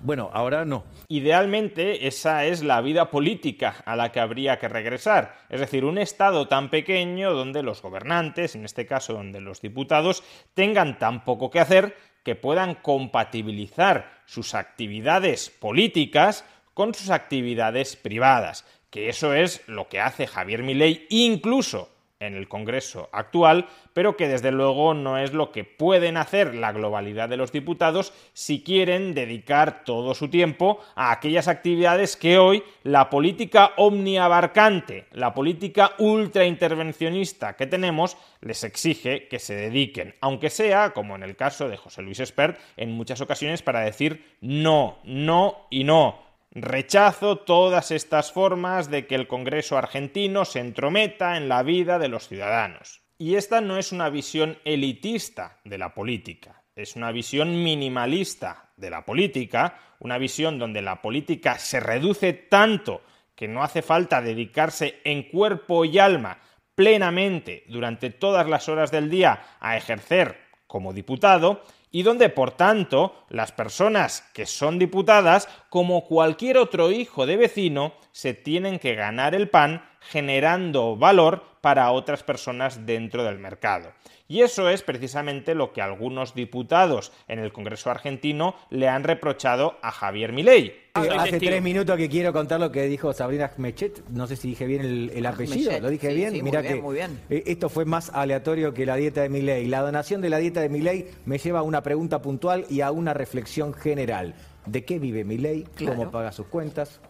Bueno, 0.00 0.30
ahora 0.32 0.64
no. 0.64 0.84
Idealmente 1.08 2.08
esa 2.08 2.44
es 2.44 2.62
la 2.62 2.80
vida 2.80 3.10
política 3.10 3.76
a 3.86 3.94
la 3.94 4.10
que 4.10 4.20
habría 4.20 4.58
que 4.58 4.68
regresar. 4.68 5.36
Es 5.48 5.60
decir, 5.60 5.84
un 5.84 5.98
Estado 5.98 6.48
tan 6.48 6.70
pequeño 6.70 7.32
donde 7.32 7.62
los 7.62 7.82
gobernantes, 7.82 8.56
en 8.56 8.64
este 8.64 8.84
caso 8.84 9.14
donde 9.14 9.40
los 9.40 9.60
diputados, 9.60 10.24
tengan 10.54 10.98
tan 10.98 11.24
poco 11.24 11.50
que 11.50 11.60
hacer 11.60 11.96
que 12.24 12.34
puedan 12.34 12.74
compatibilizar 12.74 14.22
sus 14.26 14.54
actividades 14.56 15.50
políticas 15.50 16.44
con 16.74 16.92
sus 16.92 17.08
actividades 17.08 17.96
privadas. 17.96 18.66
Que 18.96 19.10
eso 19.10 19.34
es 19.34 19.60
lo 19.66 19.88
que 19.88 20.00
hace 20.00 20.26
Javier 20.26 20.62
Milei 20.62 21.06
incluso 21.10 21.90
en 22.18 22.34
el 22.34 22.48
Congreso 22.48 23.10
actual, 23.12 23.68
pero 23.92 24.16
que 24.16 24.26
desde 24.26 24.52
luego 24.52 24.94
no 24.94 25.18
es 25.18 25.34
lo 25.34 25.52
que 25.52 25.64
pueden 25.64 26.16
hacer 26.16 26.54
la 26.54 26.72
globalidad 26.72 27.28
de 27.28 27.36
los 27.36 27.52
diputados 27.52 28.14
si 28.32 28.62
quieren 28.62 29.12
dedicar 29.12 29.84
todo 29.84 30.14
su 30.14 30.30
tiempo 30.30 30.80
a 30.94 31.12
aquellas 31.12 31.46
actividades 31.46 32.16
que 32.16 32.38
hoy 32.38 32.62
la 32.84 33.10
política 33.10 33.72
omniabarcante, 33.76 35.08
la 35.12 35.34
política 35.34 35.92
ultraintervencionista 35.98 37.54
que 37.54 37.66
tenemos, 37.66 38.16
les 38.40 38.64
exige 38.64 39.28
que 39.28 39.38
se 39.38 39.56
dediquen, 39.56 40.14
aunque 40.22 40.48
sea, 40.48 40.94
como 40.94 41.16
en 41.16 41.22
el 41.22 41.36
caso 41.36 41.68
de 41.68 41.76
José 41.76 42.00
Luis 42.00 42.20
Espert, 42.20 42.58
en 42.78 42.92
muchas 42.92 43.20
ocasiones 43.20 43.60
para 43.60 43.80
decir 43.80 44.24
no, 44.40 44.96
no 45.04 45.66
y 45.68 45.84
no 45.84 46.25
Rechazo 46.58 47.36
todas 47.36 47.90
estas 47.90 48.32
formas 48.32 48.90
de 48.90 49.06
que 49.06 49.14
el 49.14 49.28
Congreso 49.28 49.76
argentino 49.76 50.46
se 50.46 50.60
entrometa 50.60 51.36
en 51.36 51.50
la 51.50 51.62
vida 51.62 51.98
de 51.98 52.08
los 52.08 52.28
ciudadanos. 52.28 53.02
Y 53.18 53.34
esta 53.34 53.60
no 53.60 53.76
es 53.76 53.92
una 53.92 54.08
visión 54.08 54.56
elitista 54.64 55.60
de 55.64 55.76
la 55.76 55.92
política, 55.92 56.62
es 56.74 56.96
una 56.96 57.12
visión 57.12 57.62
minimalista 57.62 58.70
de 58.78 58.88
la 58.88 59.04
política, 59.04 59.78
una 59.98 60.16
visión 60.16 60.58
donde 60.58 60.80
la 60.80 61.02
política 61.02 61.58
se 61.58 61.78
reduce 61.78 62.32
tanto 62.32 63.02
que 63.34 63.48
no 63.48 63.62
hace 63.62 63.82
falta 63.82 64.22
dedicarse 64.22 65.00
en 65.04 65.24
cuerpo 65.24 65.84
y 65.84 65.98
alma 65.98 66.38
plenamente 66.74 67.64
durante 67.68 68.08
todas 68.08 68.48
las 68.48 68.70
horas 68.70 68.90
del 68.90 69.10
día 69.10 69.58
a 69.60 69.76
ejercer 69.76 70.38
como 70.66 70.94
diputado 70.94 71.62
y 71.96 72.02
donde, 72.02 72.28
por 72.28 72.50
tanto, 72.50 73.14
las 73.30 73.52
personas 73.52 74.20
que 74.34 74.44
son 74.44 74.78
diputadas, 74.78 75.48
como 75.70 76.04
cualquier 76.04 76.58
otro 76.58 76.92
hijo 76.92 77.24
de 77.24 77.38
vecino, 77.38 77.94
se 78.12 78.34
tienen 78.34 78.78
que 78.78 78.94
ganar 78.94 79.34
el 79.34 79.48
pan 79.48 79.82
generando 80.10 80.96
valor 80.96 81.42
para 81.60 81.90
otras 81.90 82.22
personas 82.22 82.86
dentro 82.86 83.24
del 83.24 83.38
mercado. 83.38 83.92
Y 84.28 84.42
eso 84.42 84.68
es 84.68 84.82
precisamente 84.82 85.54
lo 85.54 85.72
que 85.72 85.82
algunos 85.82 86.34
diputados 86.34 87.12
en 87.28 87.38
el 87.38 87.52
Congreso 87.52 87.90
argentino 87.90 88.56
le 88.70 88.88
han 88.88 89.04
reprochado 89.04 89.76
a 89.82 89.92
Javier 89.92 90.32
Milei. 90.32 90.74
Hace 90.94 91.38
tres 91.38 91.62
minutos 91.62 91.96
que 91.96 92.08
quiero 92.08 92.32
contar 92.32 92.58
lo 92.58 92.72
que 92.72 92.86
dijo 92.86 93.12
Sabrina 93.12 93.50
Mechet. 93.56 94.02
No 94.08 94.26
sé 94.26 94.36
si 94.36 94.48
dije 94.48 94.66
bien 94.66 95.10
el, 95.12 95.26
apellido. 95.26 95.78
¿Lo 95.80 95.90
dije 95.90 96.12
bien? 96.12 96.42
Mira 96.42 96.62
que 96.62 96.76
muy 96.76 96.96
bien. 96.96 97.20
Eh, 97.30 97.44
esto 97.46 97.68
fue 97.68 97.84
más 97.84 98.10
aleatorio 98.10 98.72
que 98.74 98.86
la 98.86 98.96
dieta 98.96 99.22
de 99.22 99.28
Milei. 99.28 99.66
La 99.66 99.82
donación 99.82 100.20
de 100.20 100.30
la 100.30 100.38
dieta 100.38 100.60
de 100.60 100.68
Milei 100.68 101.08
me 101.24 101.38
lleva 101.38 101.60
a 101.60 101.62
una 101.62 101.82
pregunta 101.82 102.22
puntual 102.22 102.64
y 102.68 102.80
a 102.80 102.90
una 102.90 103.14
reflexión 103.14 103.74
general. 103.74 104.34
¿De 104.66 104.84
qué 104.84 104.98
vive 104.98 105.24
Milei? 105.24 105.64
¿Cómo 105.84 106.10
paga 106.10 106.32
sus 106.32 106.46
cuentas? 106.46 107.00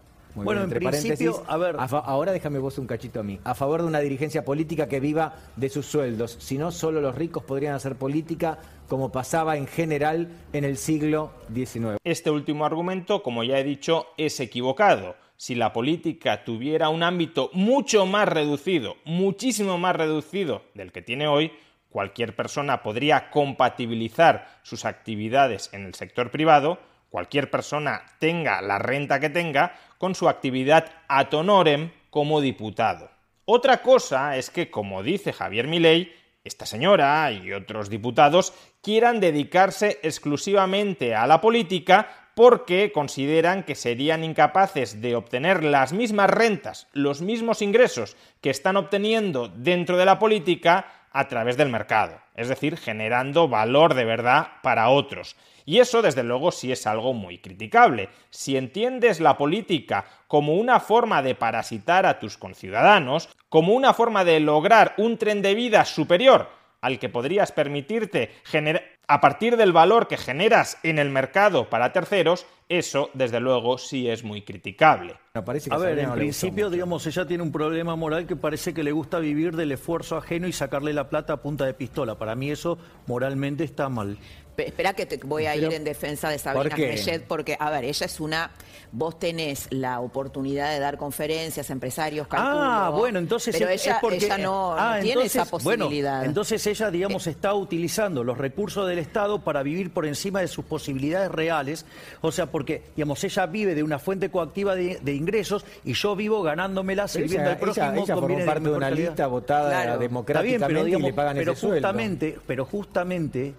Bueno, 0.44 0.62
en 0.62 0.70
principio, 0.70 1.42
a 1.46 1.56
ver. 1.56 1.76
ahora 1.78 2.32
déjame 2.32 2.58
vos 2.58 2.78
un 2.78 2.86
cachito 2.86 3.20
a 3.20 3.22
mí. 3.22 3.40
A 3.44 3.54
favor 3.54 3.82
de 3.82 3.88
una 3.88 4.00
dirigencia 4.00 4.44
política 4.44 4.88
que 4.88 5.00
viva 5.00 5.34
de 5.56 5.68
sus 5.68 5.86
sueldos. 5.86 6.36
Si 6.40 6.58
no, 6.58 6.70
solo 6.70 7.00
los 7.00 7.14
ricos 7.14 7.42
podrían 7.44 7.74
hacer 7.74 7.96
política 7.96 8.58
como 8.88 9.10
pasaba 9.10 9.56
en 9.56 9.66
general 9.66 10.28
en 10.52 10.64
el 10.64 10.76
siglo 10.76 11.32
XIX. 11.52 11.98
Este 12.04 12.30
último 12.30 12.66
argumento, 12.66 13.22
como 13.22 13.44
ya 13.44 13.58
he 13.58 13.64
dicho, 13.64 14.06
es 14.16 14.38
equivocado. 14.40 15.16
Si 15.36 15.54
la 15.54 15.72
política 15.72 16.44
tuviera 16.44 16.88
un 16.88 17.02
ámbito 17.02 17.50
mucho 17.52 18.06
más 18.06 18.28
reducido, 18.28 18.96
muchísimo 19.04 19.78
más 19.78 19.96
reducido 19.96 20.62
del 20.74 20.92
que 20.92 21.02
tiene 21.02 21.28
hoy, 21.28 21.52
cualquier 21.90 22.34
persona 22.36 22.82
podría 22.82 23.30
compatibilizar 23.30 24.48
sus 24.62 24.84
actividades 24.84 25.70
en 25.72 25.84
el 25.84 25.94
sector 25.94 26.30
privado 26.30 26.78
cualquier 27.16 27.50
persona 27.50 28.02
tenga 28.18 28.60
la 28.60 28.78
renta 28.78 29.20
que 29.20 29.30
tenga 29.30 29.74
con 29.98 30.14
su 30.14 30.28
actividad 30.28 30.90
ad 31.08 31.32
honorem 31.32 31.90
como 32.10 32.40
diputado. 32.40 33.10
Otra 33.44 33.82
cosa 33.82 34.36
es 34.36 34.50
que, 34.50 34.70
como 34.70 35.02
dice 35.02 35.32
Javier 35.32 35.68
Milei, 35.68 36.12
esta 36.44 36.66
señora 36.66 37.30
y 37.32 37.52
otros 37.52 37.90
diputados 37.90 38.52
quieran 38.82 39.20
dedicarse 39.20 39.98
exclusivamente 40.02 41.14
a 41.14 41.26
la 41.26 41.40
política 41.40 42.08
porque 42.34 42.92
consideran 42.92 43.62
que 43.62 43.74
serían 43.74 44.22
incapaces 44.22 45.00
de 45.00 45.16
obtener 45.16 45.64
las 45.64 45.92
mismas 45.92 46.28
rentas, 46.28 46.86
los 46.92 47.22
mismos 47.22 47.62
ingresos 47.62 48.16
que 48.40 48.50
están 48.50 48.76
obteniendo 48.76 49.48
dentro 49.48 49.96
de 49.96 50.04
la 50.04 50.18
política 50.18 51.05
a 51.18 51.28
través 51.28 51.56
del 51.56 51.70
mercado, 51.70 52.20
es 52.34 52.48
decir, 52.48 52.76
generando 52.76 53.48
valor 53.48 53.94
de 53.94 54.04
verdad 54.04 54.48
para 54.62 54.90
otros. 54.90 55.34
Y 55.64 55.80
eso, 55.80 56.02
desde 56.02 56.22
luego, 56.22 56.52
sí 56.52 56.70
es 56.70 56.86
algo 56.86 57.14
muy 57.14 57.38
criticable. 57.38 58.10
Si 58.30 58.56
entiendes 58.56 59.18
la 59.18 59.36
política 59.36 60.04
como 60.28 60.54
una 60.54 60.78
forma 60.78 61.22
de 61.22 61.34
parasitar 61.34 62.04
a 62.06 62.18
tus 62.18 62.36
conciudadanos, 62.36 63.30
como 63.48 63.72
una 63.72 63.94
forma 63.94 64.24
de 64.24 64.40
lograr 64.40 64.94
un 64.98 65.16
tren 65.16 65.40
de 65.40 65.54
vida 65.54 65.84
superior 65.84 66.50
al 66.80 66.98
que 66.98 67.08
podrías 67.08 67.52
permitirte 67.52 68.30
generar 68.44 68.82
a 69.08 69.20
partir 69.20 69.56
del 69.56 69.72
valor 69.72 70.08
que 70.08 70.16
generas 70.16 70.78
en 70.82 70.98
el 70.98 71.10
mercado 71.10 71.70
para 71.70 71.92
terceros, 71.92 72.46
eso, 72.68 73.10
desde 73.14 73.38
luego, 73.38 73.78
sí 73.78 74.08
es 74.08 74.24
muy 74.24 74.42
criticable. 74.42 75.14
a 75.34 75.78
ver, 75.78 75.98
en 76.00 76.12
principio, 76.12 76.70
digamos, 76.70 77.06
ella 77.06 77.24
tiene 77.24 77.44
un 77.44 77.52
problema 77.52 77.94
moral 77.94 78.26
que 78.26 78.34
parece 78.34 78.74
que 78.74 78.82
le 78.82 78.90
gusta 78.90 79.20
vivir 79.20 79.54
del 79.54 79.70
esfuerzo 79.70 80.16
ajeno 80.16 80.48
y 80.48 80.52
sacarle 80.52 80.92
la 80.92 81.08
plata 81.08 81.34
a 81.34 81.36
punta 81.42 81.64
de 81.64 81.74
pistola. 81.74 82.18
Para 82.18 82.34
mí 82.34 82.50
eso 82.50 82.78
moralmente 83.06 83.62
está 83.62 83.88
mal. 83.88 84.18
Espera 84.56 84.94
que 84.94 85.06
te 85.06 85.18
voy 85.18 85.46
a 85.46 85.56
ir 85.56 85.72
en 85.72 85.84
defensa 85.84 86.28
de 86.28 86.38
Sabrina 86.38 86.76
¿Por 86.76 87.22
porque, 87.26 87.56
a 87.58 87.70
ver, 87.70 87.84
ella 87.84 88.06
es 88.06 88.20
una... 88.20 88.50
Vos 88.92 89.18
tenés 89.18 89.66
la 89.70 90.00
oportunidad 90.00 90.70
de 90.70 90.78
dar 90.78 90.96
conferencias, 90.96 91.68
empresarios, 91.70 92.28
calculo, 92.28 92.62
Ah, 92.62 92.90
bueno, 92.90 93.18
entonces 93.18 93.54
pero 93.58 93.68
ella, 93.70 94.00
ella 94.12 94.38
no, 94.38 94.74
ah, 94.78 94.98
tiene 95.02 95.24
esa 95.24 95.44
posibilidad. 95.44 96.18
Bueno, 96.18 96.28
entonces 96.28 96.66
ella, 96.66 96.90
digamos, 96.90 97.26
está 97.26 97.52
utilizando 97.52 98.24
los 98.24 98.38
recursos 98.38 98.88
del 98.88 98.98
Estado 98.98 99.40
para 99.40 99.62
vivir 99.62 99.92
por 99.92 100.06
encima 100.06 100.40
de 100.40 100.48
sus 100.48 100.64
posibilidades 100.64 101.30
reales. 101.30 101.84
O 102.20 102.32
sea, 102.32 102.46
porque, 102.46 102.84
digamos, 102.94 103.22
ella 103.24 103.46
vive 103.46 103.74
de 103.74 103.82
una 103.82 103.98
fuente 103.98 104.30
coactiva 104.30 104.74
de, 104.76 105.14
ingresos 105.14 105.64
y 105.84 105.92
yo 105.94 106.14
vivo 106.14 106.42
ganándomela 106.42 107.08
sirviendo 107.08 107.50
al 107.50 107.58
próximo 107.58 107.86
ella, 107.92 108.14
ella 108.14 108.44
parte 108.46 108.68
de, 108.68 108.76
una 108.76 108.90
lista 108.90 109.26
votada 109.26 109.98
democráticamente 109.98 110.90
y 110.90 111.02
le 111.02 111.12
pagan 111.12 111.36
pero 111.36 111.52
ese 111.52 111.66
justamente, 111.66 112.38
Pero 112.46 112.64
justamente 112.64 113.54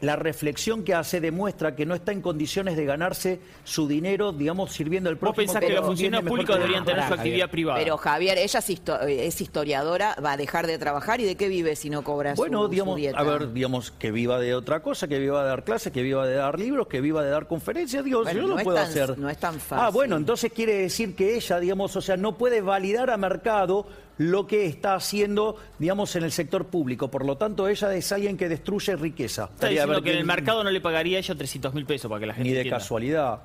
la 0.00 0.16
reflexión 0.16 0.84
que 0.84 0.94
hace 0.94 1.20
demuestra 1.20 1.74
que 1.74 1.86
no 1.86 1.94
está 1.94 2.12
en 2.12 2.20
condiciones 2.20 2.76
de 2.76 2.84
ganarse 2.84 3.40
su 3.64 3.88
dinero, 3.88 4.32
digamos, 4.32 4.72
sirviendo 4.72 5.10
al 5.10 5.16
próximo. 5.16 5.46
¿Vos 5.46 5.54
pensás 5.54 5.68
que 5.68 5.74
los 5.74 5.86
funcionarios 5.86 6.28
públicos 6.28 6.56
deberían 6.56 6.84
tener 6.84 7.06
su 7.06 7.14
actividad 7.14 7.50
privada? 7.50 7.78
Pero 7.78 7.96
Javier, 7.96 8.38
ella 8.38 8.60
es, 8.60 9.40
historiadora, 9.40 10.16
va 10.24 10.32
a 10.32 10.36
dejar 10.36 10.66
de 10.66 10.78
trabajar 10.78 11.20
y 11.20 11.24
de 11.24 11.36
qué 11.36 11.48
vive 11.48 11.76
si 11.76 11.90
no 11.90 12.02
cobra 12.02 12.34
bueno, 12.34 12.64
su, 12.64 12.68
digamos, 12.68 12.96
dieta? 12.96 13.18
a 13.18 13.22
ver, 13.22 13.52
digamos, 13.52 13.90
que 13.90 14.10
viva 14.10 14.38
de 14.40 14.54
otra 14.54 14.80
cosa, 14.80 15.08
que 15.08 15.18
viva 15.18 15.42
de 15.42 15.48
dar 15.48 15.64
clases, 15.64 15.92
que 15.92 16.02
viva 16.02 16.26
de 16.26 16.34
dar 16.34 16.58
libros, 16.58 16.86
que 16.86 17.00
viva 17.00 17.22
de 17.22 17.30
dar 17.30 17.46
conferencias, 17.46 18.04
digo, 18.04 18.24
yo 18.24 18.42
no 18.42 18.48
lo 18.48 18.58
puedo 18.58 18.78
hacer. 18.78 19.18
No 19.18 19.28
es 19.28 19.38
tan 19.38 19.54
fácil. 19.60 19.86
Ah, 19.86 19.90
bueno, 19.90 20.16
entonces 20.16 20.52
quiere 20.52 20.74
decir 20.74 21.14
que 21.14 21.36
ella, 21.36 21.58
digamos, 21.60 21.94
o 21.96 22.00
sea, 22.00 22.16
no 22.16 22.36
puede 22.36 22.60
validar 22.60 23.10
a 23.10 23.16
mercado 23.16 23.86
lo 24.18 24.46
que 24.46 24.66
está 24.66 24.94
haciendo, 24.94 25.56
digamos, 25.78 26.14
en 26.16 26.24
el 26.24 26.32
sector 26.32 26.66
público. 26.66 27.10
Por 27.10 27.24
lo 27.24 27.36
tanto, 27.36 27.68
ella 27.68 27.94
es 27.94 28.12
alguien 28.12 28.36
que 28.36 28.48
destruye 28.48 28.96
riqueza. 28.96 29.50
Está 29.54 29.68
diciendo 29.68 30.02
que 30.02 30.12
en 30.12 30.18
el 30.18 30.24
mercado 30.24 30.62
no 30.62 30.70
le 30.70 30.80
pagaría 30.80 31.18
a 31.18 31.20
ella 31.20 31.34
300 31.34 31.74
mil 31.74 31.86
pesos 31.86 32.08
para 32.08 32.20
que 32.20 32.26
la 32.26 32.34
gente 32.34 32.50
Ni 32.50 32.54
de 32.54 32.68
casualidad 32.68 33.40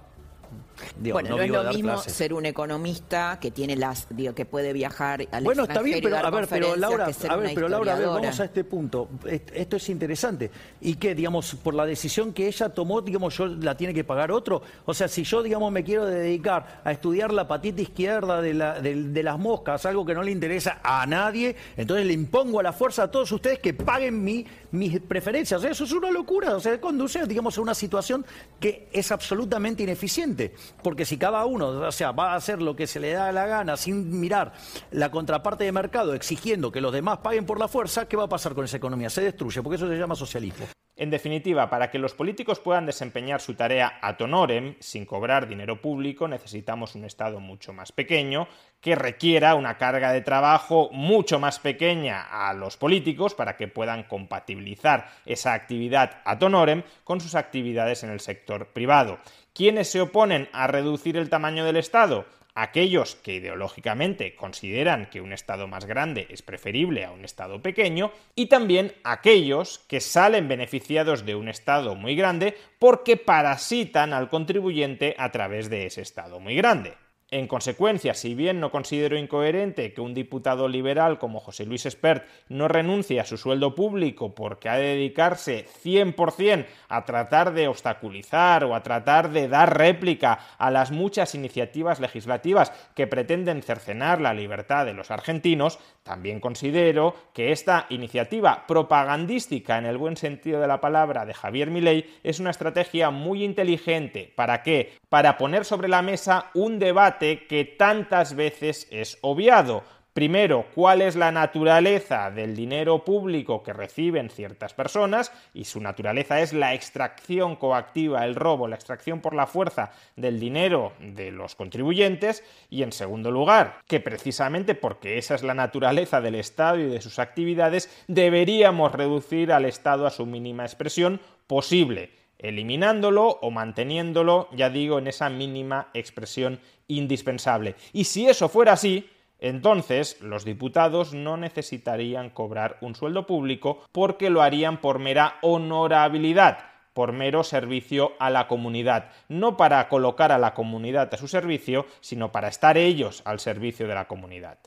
bueno, 1.00 1.30
no, 1.30 1.42
es 1.42 1.50
lo 1.50 1.64
mismo 1.66 1.98
ser 1.98 2.34
un 2.34 2.46
economista 2.46 3.38
que 3.40 3.52
tiene 3.52 3.76
las, 3.76 4.08
digo, 4.10 4.34
que 4.34 4.46
puede 4.46 4.74
viajar 4.74 5.28
al 5.32 5.44
Bueno, 5.44 5.64
está 5.64 5.82
bien, 5.82 6.00
pero 6.02 6.18
a 6.18 6.30
ver, 6.30 6.48
pero 6.48 6.76
Laura, 6.76 7.08
a 7.30 7.36
ver, 7.36 7.52
pero 7.54 7.70
Laura, 7.70 8.00
vamos 8.00 8.40
a 8.40 8.46
este 8.46 8.64
punto. 8.64 9.10
Esto 9.26 9.78
es 9.78 9.90
interesante. 9.90 10.52
Y 10.82 10.96
que, 10.96 11.16
digamos, 11.16 11.56
por 11.56 11.74
la 11.74 11.86
decisión 11.86 12.34
que 12.34 12.48
ella 12.48 12.70
tomó, 12.70 13.02
digamos, 13.02 13.38
yo 13.38 13.48
la 13.48 13.76
tiene 13.76 13.94
que 13.94 14.04
pagar 14.04 14.32
otro. 14.32 14.62
O 14.86 14.94
sea, 14.94 15.08
si 15.08 15.24
yo, 15.24 15.44
digamos, 15.44 15.72
me 15.72 15.84
quiero 15.84 16.06
dedicar 16.06 16.82
a 16.84 16.92
estudiar 16.92 17.32
la 17.32 17.48
patita 17.48 17.82
izquierda 17.82 18.42
de, 18.42 18.54
la, 18.54 18.80
de, 18.80 19.24
las 19.24 19.40
moscas, 19.40 19.86
algo 19.86 20.06
que 20.06 20.14
no 20.14 20.24
le 20.24 20.32
interesa 20.32 20.80
a 20.84 21.06
nadie, 21.06 21.56
entonces 21.78 22.06
le 22.06 22.14
impongo 22.14 22.60
a 22.60 22.64
la 22.64 22.74
fuerza 22.74 23.04
a 23.04 23.12
todos 23.12 23.32
ustedes 23.32 23.60
que 23.60 23.74
paguen 23.74 24.24
mi, 24.24 24.46
mis 24.72 25.00
preferencias. 25.00 25.64
eso 25.64 25.84
es 25.84 25.92
una 25.92 26.12
locura. 26.12 26.56
O 26.56 26.60
sea, 26.60 26.80
conduce, 26.80 27.26
digamos, 27.26 27.58
a 27.58 27.62
una 27.62 27.74
situación 27.74 28.26
que 28.60 28.90
es 28.92 29.12
absolutamente 29.12 29.84
ineficiente. 29.84 30.54
Porque 30.82 31.06
si 31.06 31.18
cada 31.18 31.46
uno, 31.46 31.68
o 31.68 31.92
sea, 31.92 32.12
va 32.12 32.34
a 32.34 32.36
hacer 32.36 32.62
lo 32.62 32.76
que 32.76 32.88
se 32.88 33.00
le 33.00 33.12
da 33.12 33.32
la 33.32 33.46
gana 33.46 33.78
sin 33.78 34.20
mirar 34.20 34.54
la 34.92 35.12
contraparte 35.12 35.64
de 35.64 35.72
mercado, 35.72 36.14
exigiendo 36.14 36.72
que 36.72 36.82
los 36.82 36.94
demás 36.94 37.20
paguen 37.20 37.46
por 37.46 37.60
la 37.60 37.68
fuerza, 37.68 38.08
¿qué 38.08 38.18
va 38.18 38.26
a 38.26 38.30
pasar 38.30 38.54
con 38.54 38.66
esa 38.66 38.78
economía? 38.78 39.10
Se 39.10 39.22
destruye, 39.22 39.62
porque 39.62 39.78
eso 39.78 39.88
se 39.88 39.98
llama 39.98 40.16
socialismo. 40.16 40.66
En 40.96 41.10
definitiva, 41.10 41.72
para 41.72 41.90
que 41.90 41.98
los 41.98 42.14
políticos 42.14 42.60
puedan 42.60 42.86
desempeñar 42.86 43.42
su 43.42 43.56
tarea 43.56 43.98
a 44.00 44.16
honorem, 44.20 44.76
sin 44.80 45.06
cobrar 45.06 45.48
dinero 45.48 45.82
público, 45.82 46.28
necesitamos 46.28 46.94
un 46.94 47.04
Estado 47.04 47.40
mucho 47.40 47.74
más 47.74 47.92
pequeño, 47.92 48.48
que 48.80 48.94
requiera 48.94 49.56
una 49.56 49.80
carga 49.80 50.14
de 50.14 50.22
trabajo 50.22 50.90
mucho 50.92 51.40
más 51.40 51.58
pequeña 51.58 52.22
a 52.22 52.54
los 52.54 52.78
políticos 52.78 53.34
para 53.34 53.58
que 53.58 53.68
puedan 53.68 54.04
compatibilizar 54.04 55.10
esa 55.26 55.54
actividad 55.54 56.22
a 56.26 56.38
honorem 56.40 56.84
con 57.04 57.20
sus 57.22 57.34
actividades 57.34 58.04
en 58.04 58.12
el 58.12 58.20
sector 58.20 58.68
privado. 58.68 59.18
¿Quiénes 59.52 59.90
se 59.90 60.02
oponen 60.02 60.48
a 60.54 60.68
reducir 60.68 61.18
el 61.18 61.30
tamaño 61.30 61.66
del 61.66 61.78
Estado? 61.78 62.28
Aquellos 62.56 63.16
que 63.16 63.36
ideológicamente 63.36 64.36
consideran 64.36 65.10
que 65.10 65.22
un 65.22 65.34
Estado 65.34 65.68
más 65.68 65.86
grande 65.86 66.28
es 66.30 66.42
preferible 66.42 67.06
a 67.06 67.12
un 67.12 67.26
Estado 67.26 67.62
pequeño, 67.62 68.12
y 68.36 68.48
también 68.48 68.94
aquellos 69.04 69.80
que 69.88 70.00
salen 70.00 70.48
beneficiados 70.48 71.26
de 71.26 71.36
un 71.36 71.50
Estado 71.50 71.96
muy 71.96 72.16
grande 72.16 72.58
porque 72.80 73.18
parasitan 73.18 74.14
al 74.14 74.30
contribuyente 74.30 75.16
a 75.18 75.32
través 75.32 75.70
de 75.70 75.86
ese 75.86 76.02
Estado 76.02 76.40
muy 76.40 76.56
grande. 76.56 77.03
En 77.34 77.48
consecuencia, 77.48 78.14
si 78.14 78.36
bien 78.36 78.60
no 78.60 78.70
considero 78.70 79.18
incoherente 79.18 79.92
que 79.92 80.02
un 80.02 80.14
diputado 80.14 80.68
liberal 80.68 81.18
como 81.18 81.40
José 81.40 81.66
Luis 81.66 81.88
Espert 81.88 82.28
no 82.48 82.68
renuncie 82.68 83.20
a 83.20 83.26
su 83.26 83.38
sueldo 83.38 83.74
público 83.74 84.36
porque 84.36 84.70
ha 84.70 84.76
de 84.76 84.90
dedicarse 84.90 85.66
100% 85.84 86.68
a 86.90 87.06
tratar 87.06 87.56
de 87.56 87.68
obstaculizar 87.68 88.64
o 88.66 88.76
a 88.76 88.84
tratar 88.84 89.32
de 89.32 89.48
dar 89.48 89.76
réplica 89.76 90.38
a 90.60 90.70
las 90.70 90.92
muchas 90.92 91.34
iniciativas 91.34 92.00
legislativas 92.00 92.72
que 92.94 93.08
pretenden 93.08 93.64
cercenar 93.64 94.22
la 94.22 94.36
libertad 94.36 94.86
de 94.86 94.94
los 94.94 95.10
argentinos, 95.10 95.80
también 96.04 96.40
considero 96.40 97.16
que 97.34 97.52
esta 97.52 97.88
iniciativa 97.90 98.68
propagandística 98.68 99.80
en 99.80 99.88
el 99.88 99.98
buen 99.98 100.18
sentido 100.18 100.62
de 100.62 100.68
la 100.68 100.82
palabra 100.82 101.26
de 101.26 101.34
Javier 101.34 101.72
Milei 101.72 102.06
es 102.22 102.40
una 102.40 102.52
estrategia 102.52 103.10
muy 103.10 103.44
inteligente. 103.44 104.32
¿Para 104.36 104.62
qué? 104.62 105.00
Para 105.10 105.40
poner 105.40 105.66
sobre 105.66 105.88
la 105.88 106.04
mesa 106.04 106.52
un 106.54 106.78
debate 106.78 107.23
que 107.50 107.66
tantas 107.78 108.36
veces 108.36 108.88
es 108.92 109.18
obviado. 109.22 109.84
Primero, 110.14 110.68
cuál 110.76 111.02
es 111.02 111.16
la 111.16 111.32
naturaleza 111.32 112.30
del 112.30 112.56
dinero 112.56 113.04
público 113.04 113.64
que 113.64 113.74
reciben 113.74 114.30
ciertas 114.30 114.76
personas, 114.76 115.32
y 115.56 115.66
su 115.66 115.82
naturaleza 115.82 116.40
es 116.40 116.54
la 116.54 116.76
extracción 116.76 117.56
coactiva, 117.56 118.24
el 118.24 118.36
robo, 118.36 118.68
la 118.68 118.76
extracción 118.76 119.22
por 119.22 119.34
la 119.34 119.48
fuerza 119.48 119.92
del 120.16 120.40
dinero 120.40 120.94
de 121.00 121.32
los 121.32 121.56
contribuyentes, 121.56 122.44
y 122.70 122.84
en 122.84 122.92
segundo 122.92 123.32
lugar, 123.32 123.80
que 123.88 124.00
precisamente 124.00 124.76
porque 124.76 125.18
esa 125.18 125.34
es 125.34 125.42
la 125.42 125.56
naturaleza 125.56 126.22
del 126.22 126.36
Estado 126.36 126.78
y 126.78 126.86
de 126.86 127.02
sus 127.02 127.18
actividades, 127.18 127.90
deberíamos 128.08 128.92
reducir 128.92 129.52
al 129.52 129.66
Estado 129.66 130.06
a 130.06 130.12
su 130.12 130.28
mínima 130.28 130.64
expresión 130.64 131.22
posible 131.48 132.23
eliminándolo 132.44 133.40
o 133.42 133.50
manteniéndolo, 133.50 134.50
ya 134.52 134.70
digo, 134.70 135.00
en 135.00 135.08
esa 135.08 135.30
mínima 135.30 135.90
expresión 135.96 136.60
indispensable. 136.88 137.76
Y 137.94 138.04
si 138.04 138.28
eso 138.28 138.50
fuera 138.50 138.74
así, 138.74 139.10
entonces, 139.40 140.22
los 140.22 140.46
diputados 140.46 141.14
no 141.14 141.36
necesitarían 141.38 142.30
cobrar 142.30 142.78
un 142.82 142.96
sueldo 142.96 143.26
público 143.26 143.82
porque 143.92 144.30
lo 144.30 144.42
harían 144.42 144.80
por 144.80 145.00
mera 145.00 145.36
honorabilidad, 145.42 146.60
por 146.94 147.12
mero 147.12 147.44
servicio 147.44 148.14
a 148.20 148.30
la 148.30 148.48
comunidad, 148.48 149.10
no 149.28 149.58
para 149.58 149.90
colocar 149.90 150.32
a 150.32 150.38
la 150.38 150.54
comunidad 150.54 151.14
a 151.14 151.18
su 151.18 151.28
servicio, 151.28 151.88
sino 152.00 152.32
para 152.32 152.48
estar 152.48 152.78
ellos 152.78 153.22
al 153.26 153.40
servicio 153.40 153.88
de 153.88 153.96
la 153.96 154.08
comunidad. 154.08 154.60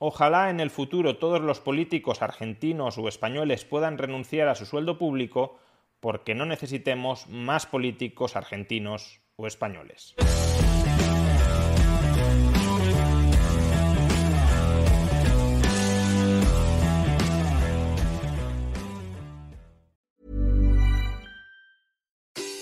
Ojalá 0.00 0.50
en 0.50 0.58
el 0.58 0.70
futuro 0.70 1.18
todos 1.18 1.40
los 1.40 1.60
políticos 1.60 2.20
argentinos 2.20 2.98
o 2.98 3.06
españoles 3.06 3.64
puedan 3.64 3.98
renunciar 3.98 4.48
a 4.48 4.54
su 4.54 4.66
sueldo 4.66 4.98
público 4.98 5.58
porque 6.04 6.34
no 6.34 6.44
necesitemos 6.44 7.26
más 7.28 7.64
políticos 7.64 8.36
argentinos 8.36 9.22
o 9.36 9.46
españoles. 9.46 10.14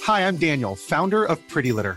Hi, 0.07 0.21
I'm 0.21 0.37
Daniel, 0.39 0.77
founder 0.77 1.25
of 1.25 1.41
Pretty 1.53 1.73
Litter. 1.73 1.97